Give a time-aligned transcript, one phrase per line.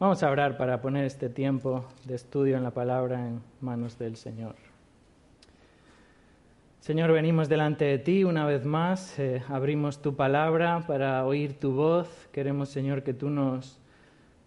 [0.00, 4.16] Vamos a orar para poner este tiempo de estudio en la palabra en manos del
[4.16, 4.54] Señor.
[6.80, 11.72] Señor, venimos delante de ti una vez más, eh, abrimos tu palabra para oír tu
[11.72, 12.08] voz.
[12.32, 13.78] Queremos, Señor, que tú nos,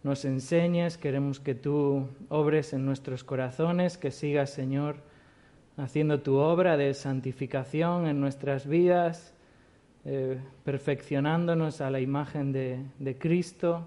[0.02, 4.96] nos enseñes, queremos que tú obres en nuestros corazones, que sigas, Señor,
[5.78, 9.36] haciendo tu obra de santificación en nuestras vidas,
[10.04, 13.86] eh, perfeccionándonos a la imagen de, de Cristo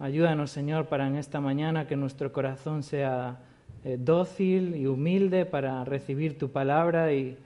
[0.00, 3.40] Ayúdanos, Señor, para en esta mañana que nuestro corazón sea
[3.84, 7.36] eh, dócil y humilde para recibir tu palabra y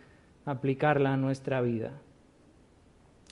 [0.44, 1.90] aplicarla a nuestra vida.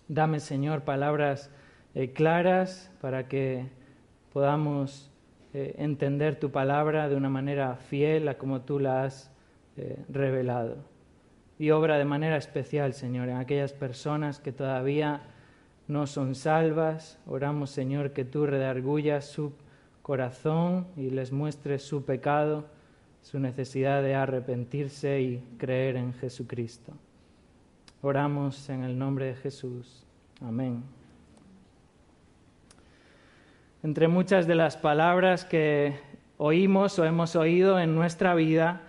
[0.09, 1.53] Dame, Señor, palabras
[1.95, 3.67] eh, claras para que
[4.33, 5.09] podamos
[5.55, 9.31] eh, entender tu palabra de una manera fiel a como tú la has
[10.09, 10.79] revelado.
[11.61, 15.23] Y obra de manera especial, Señor, en aquellas personas que todavía
[15.89, 17.19] no son salvas.
[17.27, 19.53] Oramos, Señor, que tú redargullas su
[20.03, 22.67] corazón y les muestres su pecado,
[23.23, 26.93] su necesidad de arrepentirse y creer en Jesucristo.
[28.03, 30.05] Oramos en el nombre de Jesús.
[30.41, 30.83] Amén.
[33.85, 35.99] Entre muchas de las palabras que
[36.37, 38.83] oímos o hemos oído en nuestra vida,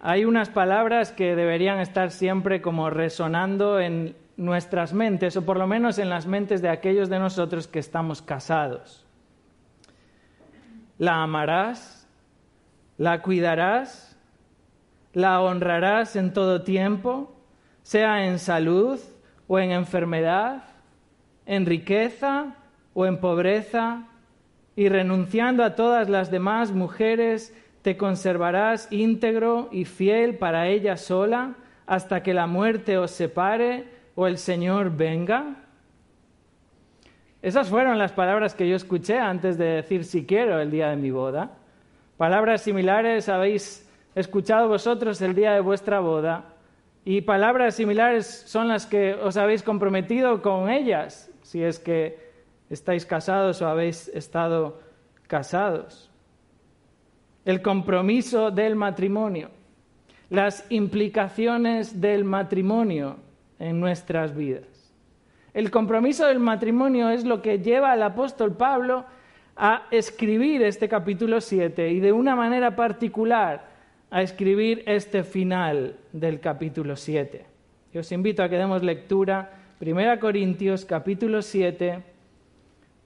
[0.00, 5.66] hay unas palabras que deberían estar siempre como resonando en nuestras mentes, o por lo
[5.66, 9.06] menos en las mentes de aquellos de nosotros que estamos casados.
[10.98, 12.08] La amarás,
[12.98, 14.18] la cuidarás,
[15.12, 17.34] la honrarás en todo tiempo,
[17.82, 19.00] sea en salud
[19.48, 20.64] o en enfermedad,
[21.46, 22.54] en riqueza
[22.94, 24.06] o en pobreza,
[24.74, 31.56] y renunciando a todas las demás mujeres, te conservarás íntegro y fiel para ella sola
[31.86, 35.56] hasta que la muerte os separe o el Señor venga?
[37.42, 40.96] Esas fueron las palabras que yo escuché antes de decir si quiero el día de
[40.96, 41.50] mi boda.
[42.16, 46.44] Palabras similares habéis escuchado vosotros el día de vuestra boda
[47.04, 52.30] y palabras similares son las que os habéis comprometido con ellas, si es que
[52.70, 54.80] estáis casados o habéis estado
[55.26, 56.10] casados.
[57.44, 59.50] El compromiso del matrimonio,
[60.30, 63.16] las implicaciones del matrimonio
[63.62, 64.64] en nuestras vidas.
[65.54, 69.04] El compromiso del matrimonio es lo que lleva al apóstol Pablo
[69.54, 73.70] a escribir este capítulo 7 y de una manera particular
[74.10, 77.44] a escribir este final del capítulo 7.
[77.92, 82.02] Yo os invito a que demos lectura 1 Corintios capítulo 7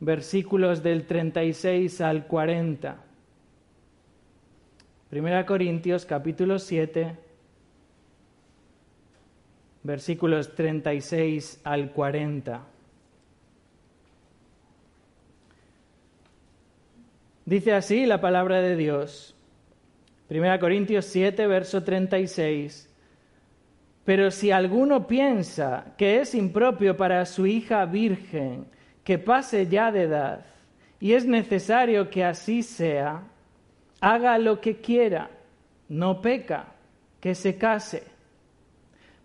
[0.01, 2.97] versículos del 36 al 40.
[5.13, 7.26] 1 Corintios capítulo 7
[9.87, 12.67] versículos 36 al 40.
[17.45, 19.37] Dice así la palabra de Dios.
[20.29, 22.93] 1 Corintios 7, verso 36.
[24.05, 28.67] Pero si alguno piensa que es impropio para su hija virgen
[29.05, 30.47] que pase ya de edad,
[30.99, 33.23] y es necesario que así sea,
[34.01, 35.31] haga lo que quiera,
[35.89, 36.73] no peca,
[37.21, 38.16] que se case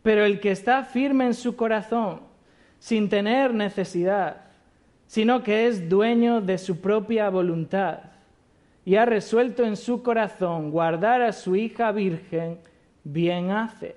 [0.04, 2.22] pero el que está firme en su corazón,
[2.80, 4.38] sin tener necesidad,
[5.08, 8.00] sino que es dueño de su propia voluntad,
[8.84, 12.58] y ha resuelto en su corazón guardar a su hija virgen,
[13.04, 13.96] bien hace.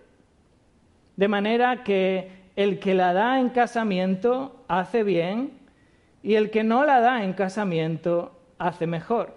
[1.16, 5.52] De manera que el que la da en casamiento hace bien,
[6.22, 9.34] y el que no la da en casamiento hace mejor.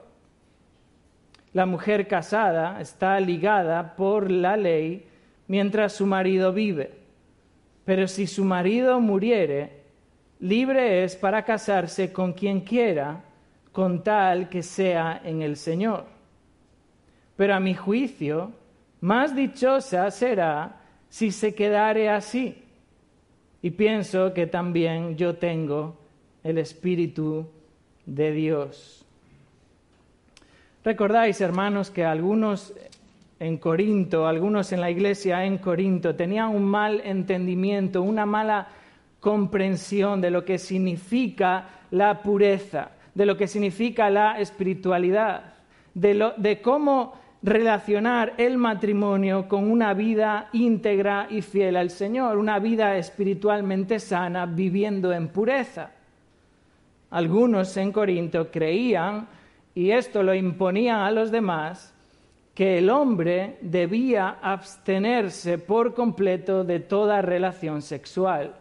[1.54, 5.08] La mujer casada está ligada por la ley
[5.48, 6.92] mientras su marido vive.
[7.86, 9.72] Pero si su marido muriere,
[10.40, 13.24] libre es para casarse con quien quiera,
[13.72, 16.06] con tal que sea en el Señor.
[17.36, 18.52] Pero a mi juicio,
[19.02, 22.64] más dichosa será si se quedare así.
[23.62, 25.98] Y pienso que también yo tengo
[26.44, 27.48] el Espíritu
[28.06, 29.06] de Dios.
[30.84, 32.74] Recordáis, hermanos, que algunos
[33.40, 38.68] en Corinto, algunos en la iglesia en Corinto, tenían un mal entendimiento, una mala
[39.20, 45.54] comprensión de lo que significa la pureza, de lo que significa la espiritualidad,
[45.94, 52.98] de, cómo relacionar el matrimonio con una vida íntegra y fiel al Señor, una vida
[52.98, 55.92] espiritualmente sana viviendo en pureza.
[57.10, 59.28] Algunos en Corinto creían,
[59.74, 61.94] y esto lo imponían a los demás,
[62.58, 68.56] que el hombre debía abstenerse por completo de toda relación sexual.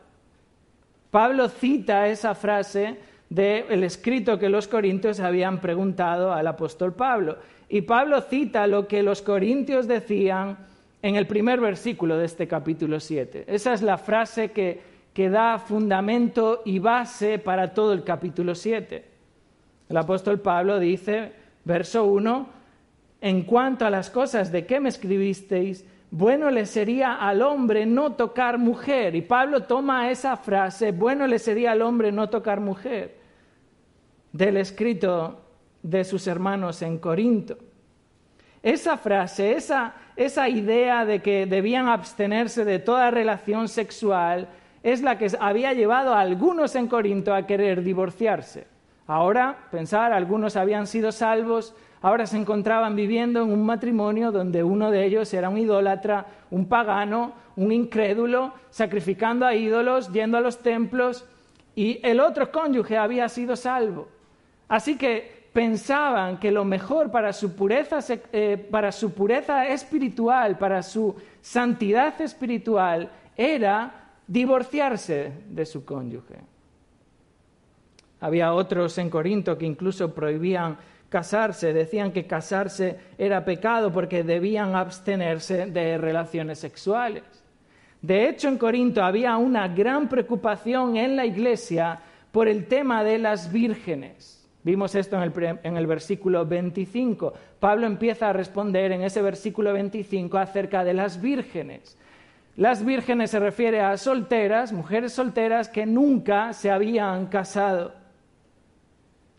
[1.10, 2.98] Pablo cita esa frase
[3.30, 7.38] del escrito que los corintios habían preguntado al apóstol Pablo.
[7.70, 10.58] Y Pablo cita lo que los corintios decían
[11.00, 13.46] en el primer versículo de este capítulo 7.
[13.48, 14.78] Esa es la frase que,
[15.14, 19.04] que da fundamento y base para todo el capítulo 7.
[19.88, 21.32] El apóstol Pablo dice,
[21.64, 22.55] verso 1,
[23.26, 28.12] en cuanto a las cosas de que me escribisteis, bueno le sería al hombre no
[28.12, 29.16] tocar mujer.
[29.16, 33.16] Y Pablo toma esa frase, bueno le sería al hombre no tocar mujer,
[34.30, 35.40] del escrito
[35.82, 37.58] de sus hermanos en Corinto.
[38.62, 44.50] Esa frase, esa, esa idea de que debían abstenerse de toda relación sexual,
[44.84, 48.68] es la que había llevado a algunos en Corinto a querer divorciarse.
[49.08, 51.74] Ahora, pensar, algunos habían sido salvos,
[52.06, 56.68] ahora se encontraban viviendo en un matrimonio donde uno de ellos era un idólatra, un
[56.68, 61.24] pagano, un incrédulo, sacrificando a ídolos, yendo a los templos,
[61.74, 64.06] y el otro cónyuge había sido salvo.
[64.68, 67.98] Así que pensaban que lo mejor para su pureza,
[68.32, 76.36] eh, para su pureza espiritual, para su santidad espiritual, era divorciarse de su cónyuge.
[78.20, 84.74] Había otros en Corinto que incluso prohibían casarse, decían que casarse era pecado porque debían
[84.74, 87.22] abstenerse de relaciones sexuales.
[88.02, 92.00] De hecho, en Corinto había una gran preocupación en la iglesia
[92.30, 94.46] por el tema de las vírgenes.
[94.62, 97.32] Vimos esto en el, en el, versículo 25.
[97.60, 101.96] Pablo empieza a responder en ese versículo 25 acerca de las vírgenes.
[102.56, 108.05] Las vírgenes se refiere a solteras, mujeres solteras que nunca se habían casado.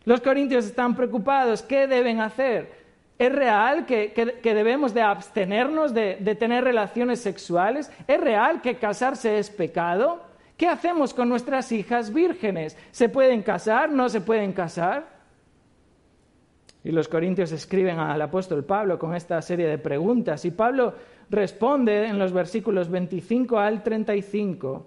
[0.08, 1.60] Los corintios están preocupados.
[1.60, 2.72] ¿Qué deben hacer?
[3.18, 7.92] ¿Es real que, debemos de abstenernos de, de tener relaciones sexuales?
[8.06, 10.22] ¿Es real que casarse es pecado?
[10.56, 12.74] ¿Qué hacemos con nuestras hijas vírgenes?
[12.90, 13.90] ¿Se pueden casar?
[13.92, 15.06] ¿No se pueden casar?
[16.82, 20.42] Y los corintios escriben al apóstol Pablo con esta serie de preguntas.
[20.46, 20.94] Y Pablo
[21.28, 24.86] responde en los versículos 25 al 35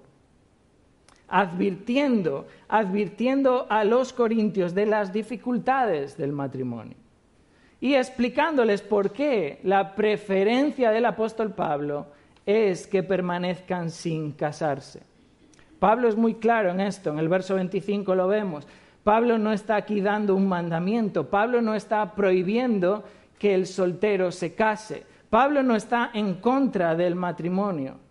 [1.32, 6.98] advirtiendo, advirtiendo a los corintios de las dificultades del matrimonio
[7.80, 12.08] y explicándoles por qué la preferencia del apóstol Pablo
[12.46, 15.02] es que permanezcan sin casarse.
[15.80, 18.68] Pablo es muy claro en esto, en el verso 25 lo vemos.
[19.04, 23.04] Pablo no está aquí dando un mandamiento, Pablo no está prohibiendo
[23.40, 28.11] que el soltero se case, Pablo no está en contra del matrimonio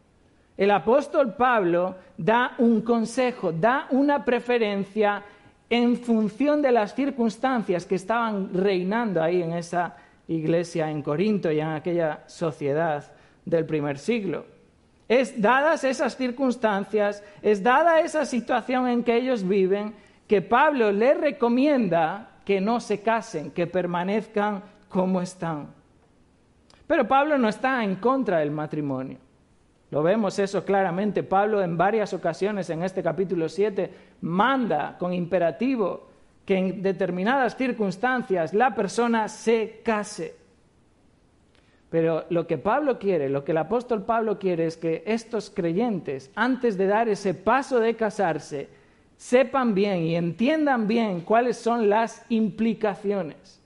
[0.61, 5.23] el apóstol Pablo da un consejo, da una preferencia
[5.71, 9.97] en función de las circunstancias que estaban reinando ahí en esa
[10.29, 13.11] iglesia en Corinto y en aquella sociedad
[13.47, 14.45] del primer siglo.
[15.09, 19.95] Es dadas esas circunstancias, es dada esa situación en que ellos viven,
[20.29, 25.69] que Pablo les recomienda que no se casen, que permanezcan como están.
[26.87, 29.30] Pero Pablo no está en contra del matrimonio.
[29.91, 31.23] Lo vemos eso claramente.
[31.23, 33.91] Pablo en varias ocasiones en este capítulo 7
[34.21, 36.09] manda con imperativo
[36.45, 40.37] que en determinadas circunstancias la persona se case.
[41.91, 46.31] Pero lo que Pablo quiere, lo que el apóstol Pablo quiere es que estos creyentes,
[46.37, 48.69] antes de dar ese paso de casarse,
[49.17, 53.61] sepan bien y entiendan bien cuáles son las implicaciones,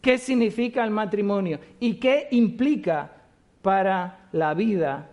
[0.00, 3.12] qué significa el matrimonio y qué implica
[3.60, 5.10] para la vida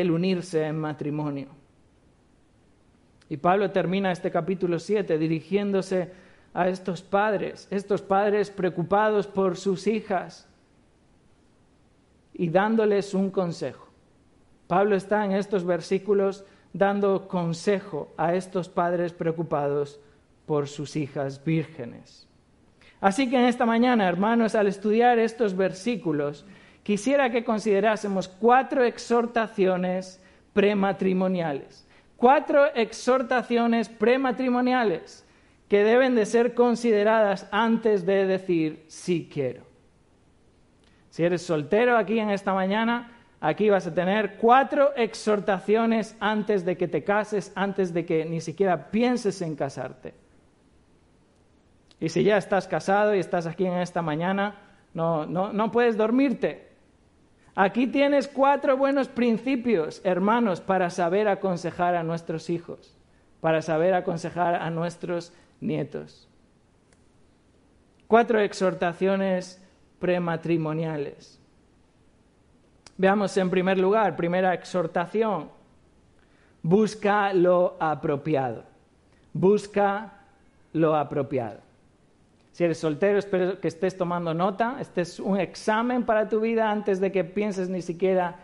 [0.00, 1.48] el unirse en matrimonio.
[3.28, 6.12] Y Pablo termina este capítulo 7 dirigiéndose
[6.54, 10.48] a estos padres, estos padres preocupados por sus hijas
[12.32, 13.88] y dándoles un consejo.
[14.66, 20.00] Pablo está en estos versículos dando consejo a estos padres preocupados
[20.44, 22.26] por sus hijas vírgenes.
[23.00, 26.46] Así que en esta mañana, hermanos, al estudiar estos versículos,
[26.86, 31.84] quisiera que considerásemos cuatro exhortaciones prematrimoniales.
[32.16, 35.26] Cuatro exhortaciones prematrimoniales
[35.68, 39.64] que deben de ser consideradas antes de decir sí quiero.
[41.10, 46.76] Si eres soltero aquí en esta mañana, aquí vas a tener cuatro exhortaciones antes de
[46.76, 50.14] que te cases, antes de que ni siquiera pienses en casarte.
[51.98, 54.54] Y si ya estás casado y estás aquí en esta mañana,
[54.94, 56.65] no, no, no puedes dormirte
[57.58, 62.94] Aquí tienes cuatro buenos principios, hermanos, para saber aconsejar a nuestros hijos,
[63.40, 65.32] para saber aconsejar a nuestros
[65.62, 66.28] nietos.
[68.06, 69.58] Cuatro exhortaciones
[69.98, 71.40] prematrimoniales.
[72.98, 75.48] Veamos en primer lugar, primera exhortación,
[76.62, 78.64] busca lo apropiado.
[79.32, 80.12] Busca
[80.74, 81.65] lo apropiado.
[82.56, 84.78] Si eres soltero, espero que estés tomando nota.
[84.80, 88.36] Este es un examen para tu vida antes de que pienses ni siquiera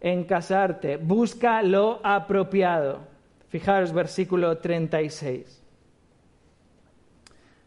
[0.00, 0.98] en casarte.
[0.98, 3.00] Busca lo apropiado.
[3.48, 5.64] Fijaros versículo 36.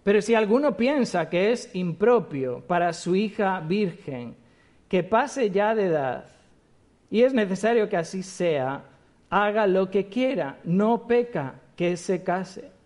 [0.01, 4.37] Pero si alguno piensa que es impropio para su hija virgen,
[4.87, 6.29] que pase ya de edad,
[7.11, 8.85] y es necesario que así sea,
[9.29, 12.78] haga lo que quiera, no peca, que se case.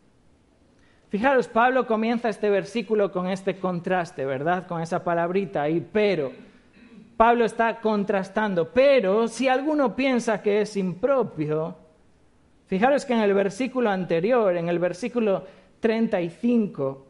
[1.13, 4.65] Fijaros, Pablo comienza este versículo con este contraste, ¿verdad?
[4.65, 6.31] Con esa palabrita y pero.
[7.15, 11.75] Pablo está contrastando, pero si alguno piensa que es impropio,
[12.65, 15.45] fijaros que en el versículo anterior, en el versículo
[15.81, 17.05] 35,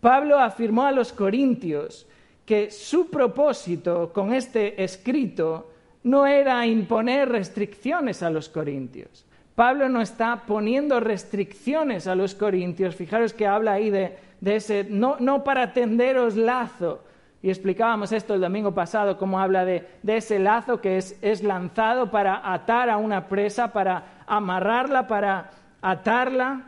[0.00, 2.08] Pablo afirmó a los corintios
[2.44, 5.70] que su propósito con este escrito
[6.02, 9.24] no era imponer restricciones a los corintios.
[9.54, 12.96] Pablo no está poniendo restricciones a los corintios.
[12.96, 17.02] Fijaros que habla ahí de, ese, no, no, para tenderos lazo.
[17.42, 21.42] Y explicábamos esto el domingo pasado, cómo habla de, de ese lazo que es, es
[21.42, 26.66] lanzado para atar a una presa, para amarrarla, para atarla.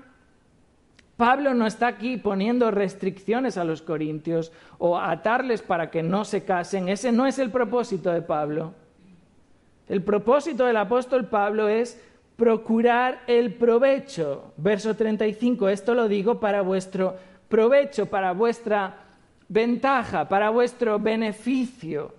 [1.16, 6.44] Pablo no está aquí poniendo restricciones a los corintios o atarles para que no se
[6.44, 6.88] casen.
[6.88, 8.74] Ese no es el propósito de Pablo.
[9.88, 12.00] El propósito del apóstol Pablo es
[12.42, 14.52] procurar el provecho.
[14.56, 17.14] Verso 35, esto lo digo para vuestro
[17.48, 18.96] provecho, para vuestra
[19.46, 22.12] ventaja, para vuestro beneficio,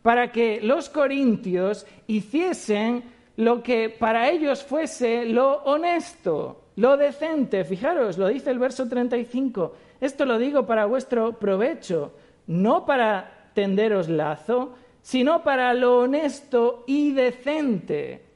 [0.00, 3.02] para que los corintios hiciesen
[3.34, 7.64] lo que para ellos fuese lo honesto, lo decente.
[7.64, 9.74] Fijaros, lo dice el verso 35.
[10.00, 12.12] Esto lo digo para vuestro provecho,
[12.46, 18.30] no para tenderos lazo, sino para lo honesto y decente.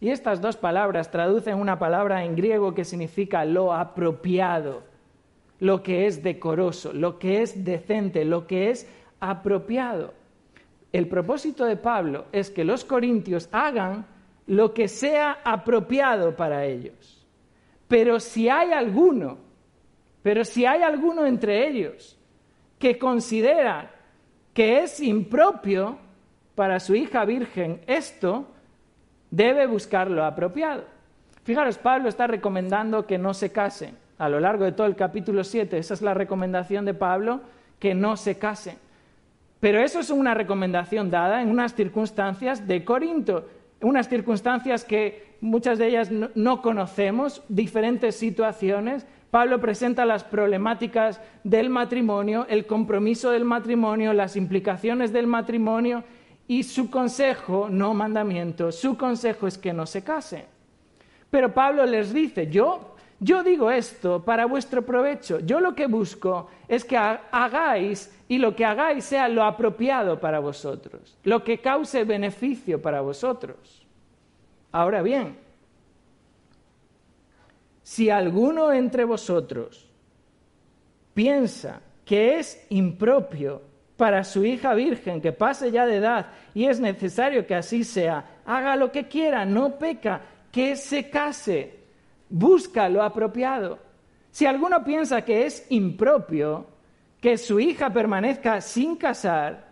[0.00, 4.82] Y estas dos palabras traducen una palabra en griego que significa lo apropiado,
[5.58, 8.88] lo que es decoroso, lo que es decente, lo que es
[9.18, 10.14] apropiado.
[10.92, 14.06] El propósito de Pablo es que los corintios hagan
[14.46, 17.26] lo que sea apropiado para ellos.
[17.88, 19.38] Pero si hay alguno,
[20.22, 22.18] pero si hay alguno entre ellos
[22.78, 23.90] que considera
[24.54, 25.98] que es impropio
[26.54, 28.46] para su hija virgen esto,
[29.30, 30.84] debe buscar lo apropiado.
[31.44, 33.94] Fijaros, Pablo está recomendando que no se case.
[34.18, 37.40] A lo largo de todo el capítulo 7, esa es la recomendación de Pablo,
[37.78, 38.78] que no se case.
[39.60, 43.48] Pero eso es una recomendación dada en unas circunstancias de Corinto,
[43.80, 49.06] unas circunstancias que muchas de ellas no, conocemos, diferentes situaciones.
[49.30, 56.04] Pablo presenta las problemáticas del matrimonio, el compromiso del matrimonio, las implicaciones del matrimonio
[56.48, 60.46] y su consejo, no mandamiento, su consejo es que no se case.
[61.30, 65.40] Pero Pablo les dice, yo, yo digo esto para vuestro provecho.
[65.40, 70.38] Yo lo que busco es que hagáis y lo que hagáis sea lo apropiado para
[70.38, 73.86] vosotros, lo que cause beneficio para vosotros.
[74.72, 75.36] Ahora bien,
[77.82, 79.86] si alguno entre vosotros
[81.12, 83.67] piensa que es impropio
[83.98, 88.24] para su hija virgen que pase ya de edad y es necesario que así sea,
[88.46, 90.20] haga lo que quiera, no peca,
[90.52, 91.80] que se case,
[92.30, 93.80] busca lo apropiado.
[94.30, 96.66] Si alguno piensa que es impropio
[97.20, 99.66] que su hija permanezca sin casar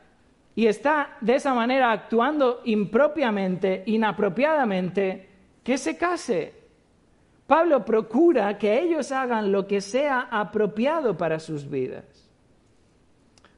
[0.56, 5.28] y está de esa manera actuando impropiamente, inapropiadamente,
[5.62, 6.52] que se case.
[7.47, 12.15] Pablo procura que ellos hagan lo que sea apropiado para sus vidas.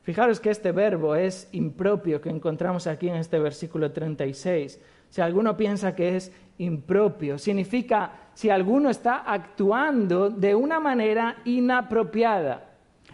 [0.08, 4.80] Fijaros que este verbo es impropio que encontramos aquí en este versículo 36.
[5.10, 12.70] Si alguno piensa que es impropio, significa si alguno está actuando de una manera inapropiada.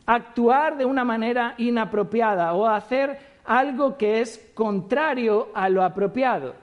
[0.07, 6.55] Actuar de una manera inapropiada o hacer algo que es contrario a lo apropiado.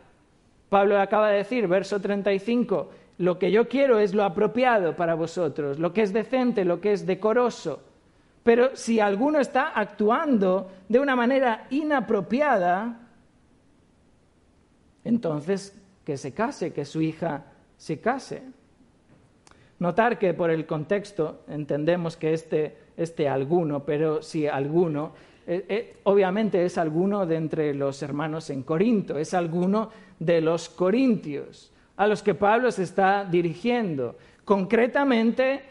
[0.69, 5.77] Pablo acaba de decir, verso 35, lo que yo quiero es lo apropiado para vosotros,
[5.77, 7.90] lo que es decente, lo que es decoroso.
[8.43, 13.07] Pero si alguno está actuando de una manera inapropiada,
[15.03, 17.43] entonces que se case, que su hija
[17.77, 18.43] se case.
[19.79, 25.13] Notar que por el contexto entendemos que este, este alguno, pero si alguno,
[25.47, 30.69] eh, eh, obviamente es alguno de entre los hermanos en Corinto, es alguno de los
[30.69, 34.17] corintios a los que Pablo se está dirigiendo.
[34.45, 35.61] Concretamente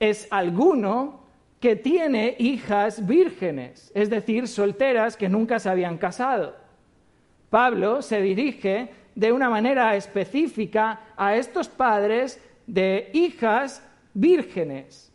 [0.00, 1.25] es alguno
[1.60, 6.56] que tiene hijas vírgenes, es decir, solteras que nunca se habían casado.
[7.50, 13.82] Pablo se dirige de una manera específica a estos padres de hijas
[14.12, 15.12] vírgenes.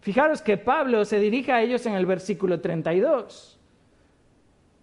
[0.00, 3.58] Fijaros que Pablo se dirige a ellos en el versículo 32,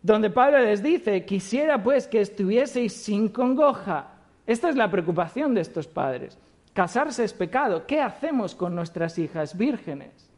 [0.02, 4.12] donde Pablo les dice, quisiera pues que estuvieseis sin congoja.
[4.46, 6.38] Esta es la preocupación de estos padres.
[6.74, 7.88] Casarse es pecado.
[7.88, 10.30] ¿Qué hacemos con nuestras hijas vírgenes?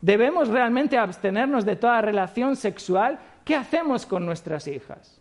[0.00, 3.18] ¿Debemos realmente abstenernos de toda relación sexual?
[3.44, 5.20] ¿Qué hacemos con nuestras hijas?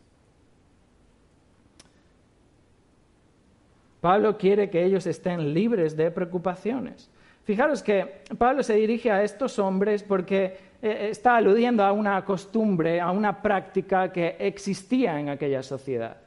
[4.01, 7.10] Pablo quiere que ellos estén libres de preocupaciones.
[7.44, 13.00] Fijaros que Pablo se dirige a estos hombres porque eh, está aludiendo a una costumbre,
[13.00, 16.17] a una práctica que existía en aquella sociedad.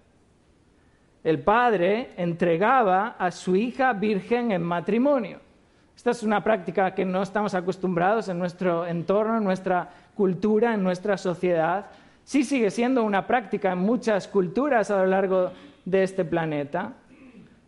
[1.23, 5.41] El padre entregaba a su hija virgen en matrimonio.
[5.99, 10.85] Esta es una práctica que no estamos acostumbrados en nuestro entorno, en nuestra cultura, en
[10.85, 11.87] nuestra sociedad.
[12.23, 15.51] Sí sigue siendo una práctica en muchas culturas a lo largo
[15.85, 16.93] de este planeta.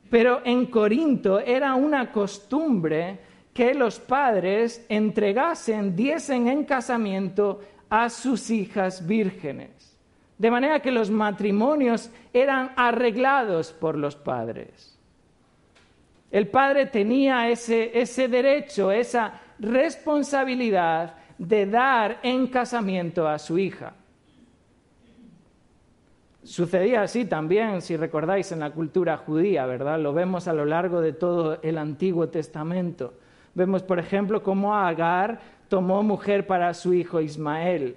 [0.08, 3.18] Pero en Corinto era una costumbre
[3.52, 9.98] que los padres entregasen, diesen en casamiento a sus hijas vírgenes.
[10.38, 14.99] De manera que los matrimonios eran arreglados por los padres.
[16.30, 23.94] El padre tenía ese, ese derecho, esa responsabilidad de dar en casamiento a su hija.
[26.42, 29.98] Sucedía así también, si recordáis, en la cultura judía, ¿verdad?
[29.98, 33.14] Lo vemos a lo largo de todo el Antiguo Testamento.
[33.54, 37.96] Vemos, por ejemplo, cómo Agar tomó mujer para su hijo Ismael.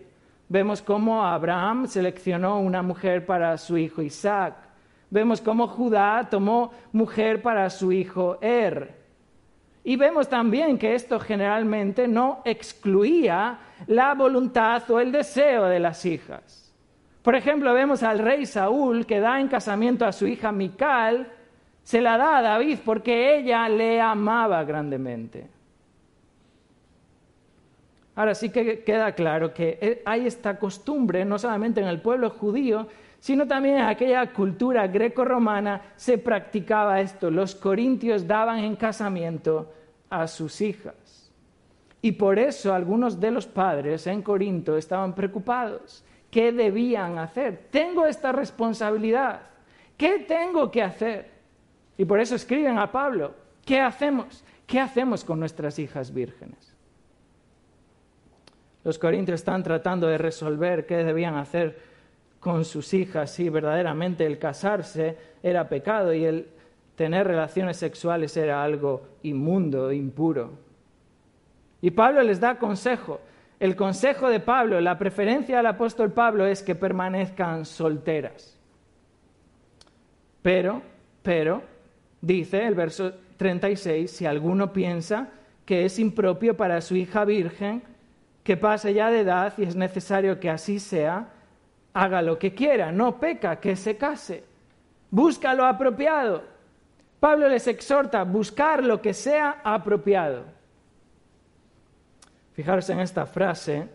[0.50, 4.56] Vemos cómo Abraham seleccionó una mujer para su hijo Isaac.
[5.14, 8.96] Vemos cómo Judá tomó mujer para su hijo Er.
[9.84, 16.04] Y vemos también que esto generalmente no excluía la voluntad o el deseo de las
[16.08, 16.74] hijas.
[17.22, 21.32] Por ejemplo, vemos al rey Saúl que da en casamiento a su hija Mical,
[21.84, 25.48] se la da a David porque ella le amaba grandemente.
[28.16, 32.32] Ahora sí que queda claro que eh, hay esta costumbre, no solamente en el pueblo
[32.32, 32.88] judío,
[33.24, 37.32] sino también en aquella cultura greco-romana se practicaba esto.
[37.32, 39.72] Los corintios daban en casamiento
[40.10, 41.32] a sus hijas.
[42.02, 47.68] Y por eso algunos de los padres en Corinto estaban preocupados qué debían hacer.
[47.72, 49.40] Tengo esta responsabilidad.
[49.96, 51.32] ¿Qué tengo que hacer?
[51.98, 54.44] Y por eso escriben a Pablo, ¿qué hacemos?
[54.68, 56.76] ¿Qué hacemos con nuestras hijas vírgenes?
[58.84, 61.93] Los corintios están tratando de resolver qué debían hacer
[62.44, 66.50] con sus hijas si verdaderamente el casarse era pecado y el
[66.96, 70.52] tener relaciones sexuales era algo inmundo, impuro.
[71.82, 73.22] Y Pablo les da consejo.
[73.62, 78.60] El consejo de Pablo, la preferencia del apóstol Pablo es que permanezcan solteras.
[80.42, 80.82] Pero,
[81.22, 81.64] pero,
[82.20, 85.30] dice el verso 36, si alguno piensa
[85.66, 87.84] que es impropio para su hija virgen,
[88.44, 91.30] que pase ya de edad y es necesario que así sea,
[91.94, 94.44] haga lo que quiera, no peca, que se case.
[95.12, 96.44] Busca lo apropiado.
[97.20, 100.44] Pablo les exhorta a buscar lo que sea apropiado.
[102.54, 103.88] Fijaros en esta frase.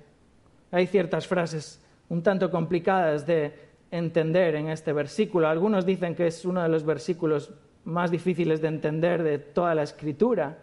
[0.71, 3.53] Hay ciertas frases un tanto complicadas de
[3.91, 5.49] entender en este versículo.
[5.49, 7.53] Algunos dicen que es uno de los versículos
[7.85, 10.59] más difíciles de entender de toda la escritura.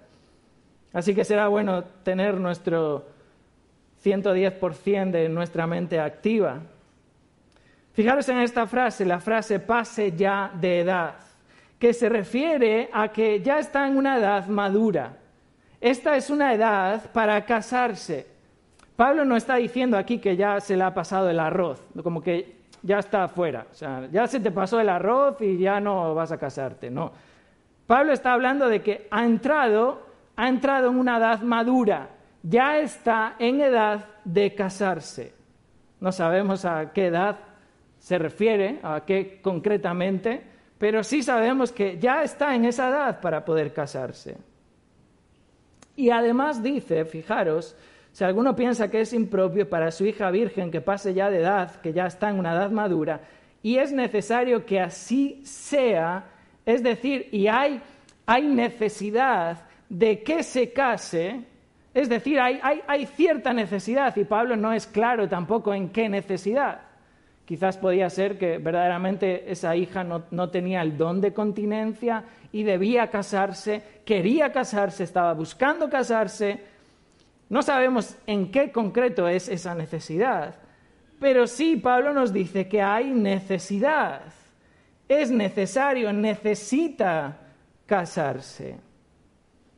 [0.94, 3.06] Así que será bueno tener nuestro
[4.04, 6.62] 110% de nuestra mente activa.
[7.96, 11.16] Fijaros en esta frase, la frase pase ya de edad,
[11.80, 15.16] que se refiere a que ya está en una edad madura.
[15.80, 18.28] Esta es una edad para casarse.
[18.98, 22.58] Pablo no está diciendo aquí que ya se le ha pasado el arroz, como que
[22.84, 26.34] ya está afuera, o sea, ya se te pasó el arroz y ya no vas
[26.34, 27.14] a casarte, no.
[27.88, 30.06] Pablo está hablando de que ha entrado,
[30.36, 32.10] ha entrado en una edad madura,
[32.44, 35.34] ya está en edad de casarse.
[36.02, 37.38] No sabemos a qué edad
[38.06, 40.40] se refiere, a qué concretamente,
[40.78, 44.38] pero sí sabemos que ya está en esa edad para poder casarse.
[45.96, 47.76] Y además dice, fijaros,
[48.12, 51.82] si alguno piensa que es impropio para su hija virgen que pase ya de edad,
[51.82, 53.22] que ya está en una edad madura,
[53.64, 56.26] y es necesario que así sea,
[56.64, 57.82] es decir, y hay,
[58.28, 61.42] hay necesidad de que se case,
[61.92, 66.08] es decir, hay, hay, hay, cierta necesidad, y Pablo no es claro tampoco en qué
[66.08, 66.85] necesidad.
[67.46, 72.64] Quizás podía ser que verdaderamente esa hija no, no tenía el don de continencia y
[72.64, 76.60] debía casarse, quería casarse, estaba buscando casarse.
[77.50, 80.56] No sabemos en qué concreto es esa necesidad,
[81.20, 84.22] pero sí Pablo nos dice que hay necesidad.
[85.08, 87.38] Es necesario, necesita
[87.86, 88.80] casarse.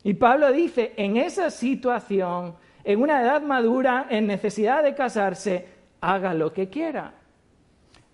[0.04, 2.56] Y Pablo dice, en esa situación
[2.88, 5.66] en una edad madura, en necesidad de casarse,
[6.00, 7.12] haga lo que quiera.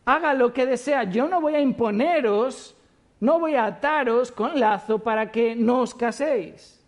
[0.05, 1.03] Haga lo que desea.
[1.05, 2.75] Yo no voy a imponeros,
[3.19, 6.83] no voy a ataros con lazo para que no os caséis.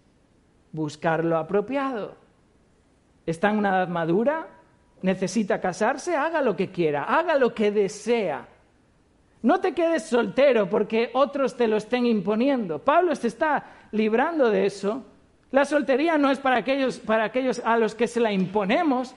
[0.72, 2.16] Buscar lo apropiado.
[3.26, 4.48] Está en una edad madura,
[5.02, 8.48] necesita casarse, haga lo que quiera, haga lo que desea.
[9.42, 12.80] No te quedes soltero porque otros te lo estén imponiendo.
[12.80, 15.04] Pablo se está librando de eso.
[15.52, 19.16] La soltería no es para aquellos, para aquellos a los que se la imponemos.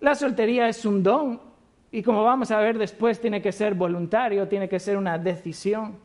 [0.00, 1.51] La soltería es un don
[1.92, 5.98] y como vamos a ver después tiene que ser voluntario, tiene que ser una decisión.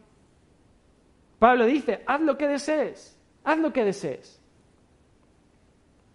[1.39, 4.41] Pablo dice, haz lo que desees, haz lo que desees.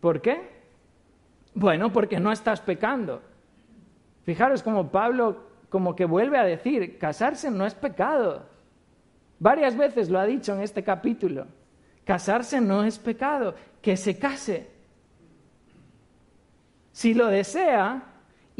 [0.00, 0.46] ¿Por qué?
[1.54, 3.22] Bueno, porque no estás pecando.
[4.24, 8.44] Fijaros como Pablo como que vuelve a decir, casarse no es pecado.
[9.38, 11.46] Varias veces lo ha dicho en este capítulo.
[12.04, 14.68] Casarse no es pecado, que se case.
[16.92, 18.11] Si lo desea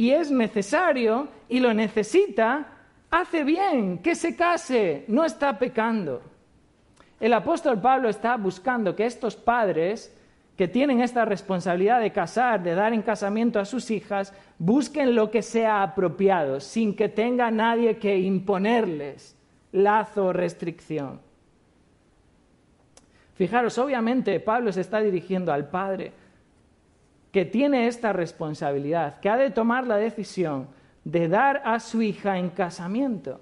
[0.03, 2.67] y es necesario y lo necesita,
[3.09, 6.23] hace bien, que se case, no está pecando.
[7.21, 10.13] El apóstol Pablo está buscando que estos padres
[10.57, 15.31] que tienen esta responsabilidad de casar, de dar en casamiento a sus hijas, busquen lo
[15.31, 19.37] que sea apropiado, sin que tenga nadie que imponerles
[19.71, 21.21] lazo o restricción.
[23.37, 26.13] Fijaros, obviamente Pablo se está dirigiendo al padre
[27.33, 30.69] que tiene esta responsabilidad, que ha de tomar la decisión
[31.03, 33.41] de dar a su hija en casamiento.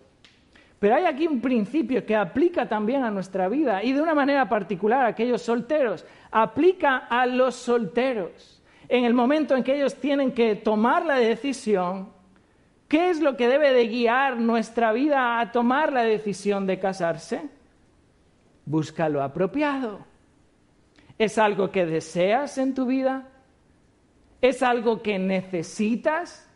[0.79, 4.49] Pero hay aquí un principio que aplica también a nuestra vida y de una manera
[4.49, 6.07] particular a aquellos solteros.
[6.31, 8.63] Aplica a los solteros.
[8.89, 12.09] En el momento en que ellos tienen que tomar la decisión,
[12.89, 17.43] ¿qué es lo que debe de guiar nuestra vida a tomar la decisión de casarse?
[18.65, 20.07] Busca lo apropiado.
[21.19, 23.30] ¿Es algo que deseas en tu vida?
[24.41, 26.51] ¿Es algo que necesitas?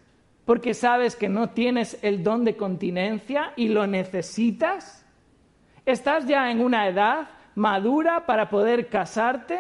[0.45, 5.05] porque sabes que no tienes el don de continencia y lo necesitas?
[5.87, 9.59] ¿Estás ya en una edad madura para poder casarte?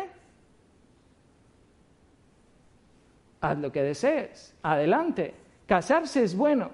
[3.40, 5.34] Haz lo que desees, adelante.
[5.66, 6.70] Casarse es bueno.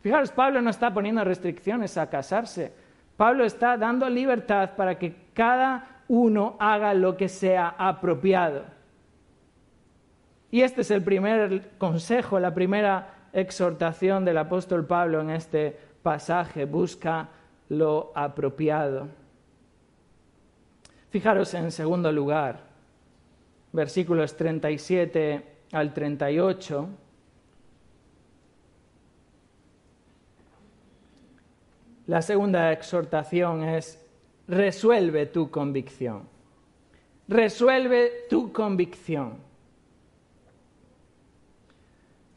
[0.00, 2.72] Fijaros, Pablo no está poniendo restricciones a casarse.
[3.16, 8.64] Pablo está dando libertad para que cada uno haga lo que sea apropiado.
[10.52, 16.66] Y este es el primer consejo, la primera exhortación del apóstol Pablo en este pasaje.
[16.66, 17.30] Busca
[17.70, 19.08] lo apropiado.
[21.08, 22.60] Fijaros en segundo lugar,
[23.72, 26.88] versículos 37 al 38.
[32.08, 33.98] La segunda exhortación es,
[34.48, 36.28] resuelve tu convicción.
[37.26, 39.51] Resuelve tu convicción.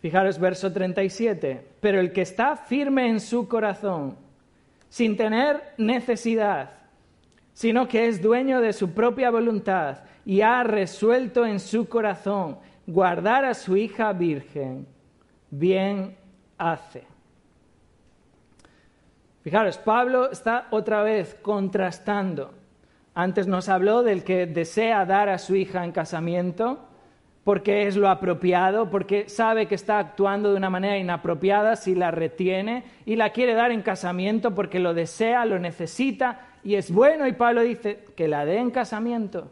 [0.05, 4.15] Fijaros verso 37, pero el que está firme en su corazón,
[4.87, 6.73] sin tener necesidad,
[7.53, 13.45] sino que es dueño de su propia voluntad y ha resuelto en su corazón guardar
[13.45, 14.85] a su hija virgen,
[15.49, 16.15] bien
[16.59, 17.03] hace.
[19.41, 22.53] Fijaros, Pablo está otra vez contrastando.
[23.15, 26.89] Antes nos habló del que desea dar a su hija en casamiento
[27.45, 32.09] porque es lo apropiado, porque sabe que está actuando de una manera inapropiada si la
[32.09, 37.27] retiene y la quiere dar en casamiento porque lo desea, lo necesita y es bueno
[37.27, 39.51] y Pablo dice que la dé en casamiento.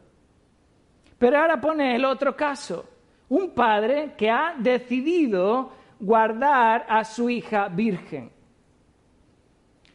[1.19, 2.84] Pero ahora pone el otro caso,
[3.29, 8.32] un padre que ha decidido guardar a su hija virgen.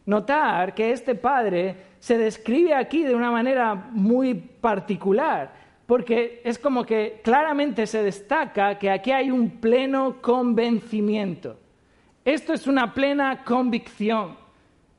[0.06, 6.84] Notar que este padre se describe aquí de una manera muy particular porque es como
[6.84, 11.56] que claramente se destaca que aquí hay un pleno convencimiento.
[12.26, 14.36] Esto es una plena convicción.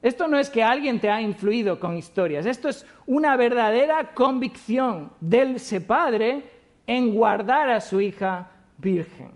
[0.02, 5.12] Esto no es que alguien te ha influido con historias, esto es una verdadera convicción
[5.20, 6.42] del ese padre
[6.88, 8.50] en guardar a su hija
[8.80, 9.30] virgen.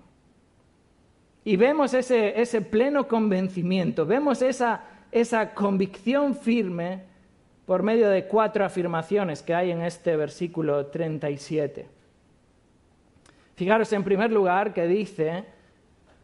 [1.45, 7.12] Y vemos ese, pleno convencimiento, vemos esa convicción firme
[7.65, 11.87] por medio de cuatro afirmaciones que hay en este versículo 37.
[13.55, 15.45] Fijaros en primer lugar que dice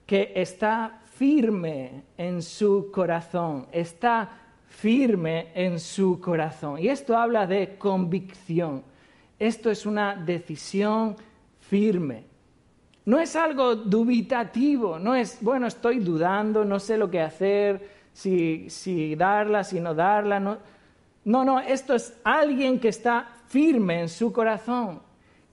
[0.06, 4.30] que está firme en su corazón, está
[4.68, 6.80] firme en su corazón.
[6.80, 8.84] Y esto habla de convicción.
[9.38, 11.16] Esto es una decisión
[11.60, 12.26] firme.
[13.06, 18.70] No es algo dubitativo, no es, bueno, estoy dudando, no sé lo que hacer, si,
[18.70, 20.40] si darla, si no darla.
[20.40, 20.58] No
[21.30, 25.00] no, no, esto es alguien que está firme en su corazón,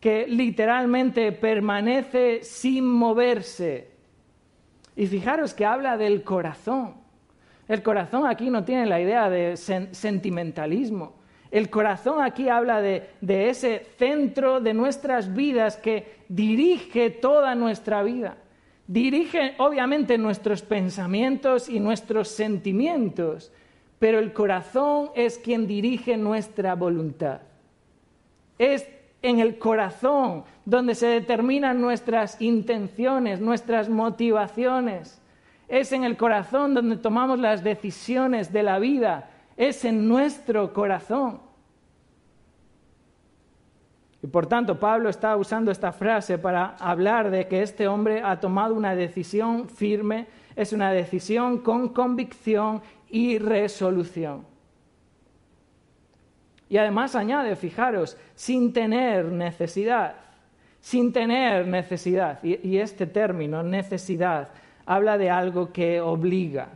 [0.01, 3.91] que literalmente permanece sin moverse.
[4.97, 6.95] Y fijaros que habla del corazón.
[7.69, 11.17] El corazón aquí no tiene la idea de sentimentalismo.
[11.51, 18.39] El corazón aquí habla de, ese centro de nuestras vidas que dirige toda nuestra vida.
[18.87, 23.53] Dirige obviamente nuestros pensamientos y nuestros sentimientos,
[23.99, 27.41] pero el corazón es quien dirige nuestra voluntad.
[28.59, 28.87] Es
[29.23, 35.21] en el corazón donde se determinan nuestras intenciones, nuestras motivaciones.
[35.69, 39.31] Es en el corazón donde tomamos las decisiones de la vida.
[39.57, 41.46] Es en nuestro corazón.
[44.23, 48.41] Y por tanto, Pablo está usando esta frase para hablar de que este hombre ha
[48.41, 54.45] tomado una decisión firme, es una decisión con convicción y resolución.
[56.69, 60.17] Y además añade, fijaros, sin tener necesidad,
[60.81, 62.43] sin tener necesidad.
[62.43, 64.49] Y, este término, necesidad,
[64.85, 66.69] habla de algo que obliga,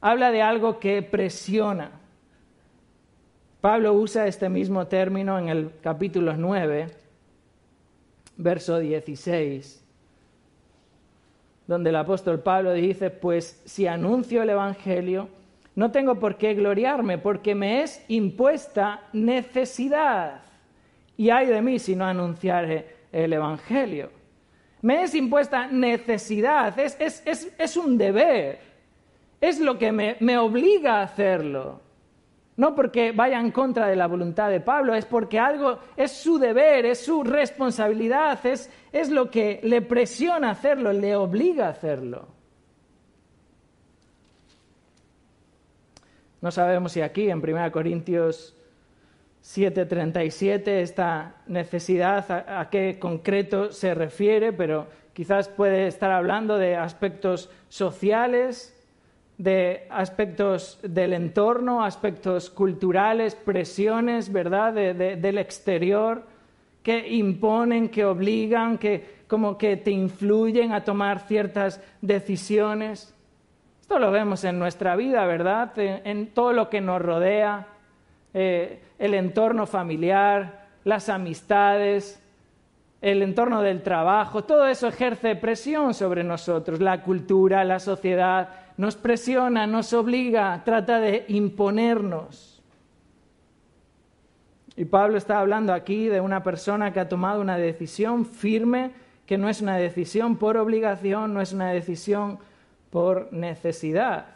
[0.00, 1.90] habla de algo que presiona.
[3.60, 6.86] Pablo usa este mismo término en el capítulo 9,
[8.38, 9.84] verso 16,
[11.66, 15.28] donde el apóstol Pablo dice, pues si anuncio el Evangelio,
[15.74, 20.40] no tengo por qué gloriarme, porque me es impuesta necesidad.
[21.18, 24.10] Y hay de mí si no anunciare el Evangelio.
[24.80, 28.58] Me es impuesta necesidad, es, es, un deber,
[29.38, 31.89] es lo que me, me obliga a hacerlo.
[32.60, 36.38] No porque vaya en contra de la voluntad de Pablo, es porque algo es su
[36.38, 42.28] deber, es su responsabilidad, es, es lo que le presiona hacerlo, le obliga a hacerlo.
[46.42, 48.54] No sabemos si aquí en 1 Corintios
[49.42, 57.48] 7:37 esta necesidad a, qué concreto se refiere, pero quizás puede estar hablando de aspectos
[57.70, 58.76] sociales,
[59.40, 66.24] de aspectos del entorno, aspectos culturales, presiones, ¿verdad?, del exterior
[66.82, 73.14] que imponen, que obligan, que como que te influyen a tomar ciertas decisiones.
[73.80, 75.72] Esto lo vemos en nuestra vida, ¿verdad?
[75.78, 77.66] En, todo lo que nos rodea,
[78.34, 82.22] eh, el entorno familiar, las amistades,
[83.00, 88.96] el entorno del trabajo, todo eso ejerce presión sobre nosotros, la cultura, la sociedad, nos
[88.96, 92.62] presiona, nos obliga, trata de imponernos.
[94.74, 98.92] Y Pablo está hablando aquí de una persona que ha tomado una decisión firme,
[99.26, 102.38] que no es una decisión por obligación, no es una decisión
[102.88, 104.28] por necesidad,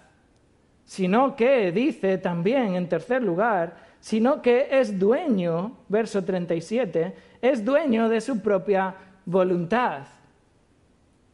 [0.85, 8.11] sino que dice también, en tercer lugar, sino que es dueño, verso 37, es dueño
[8.11, 10.03] de su propia voluntad.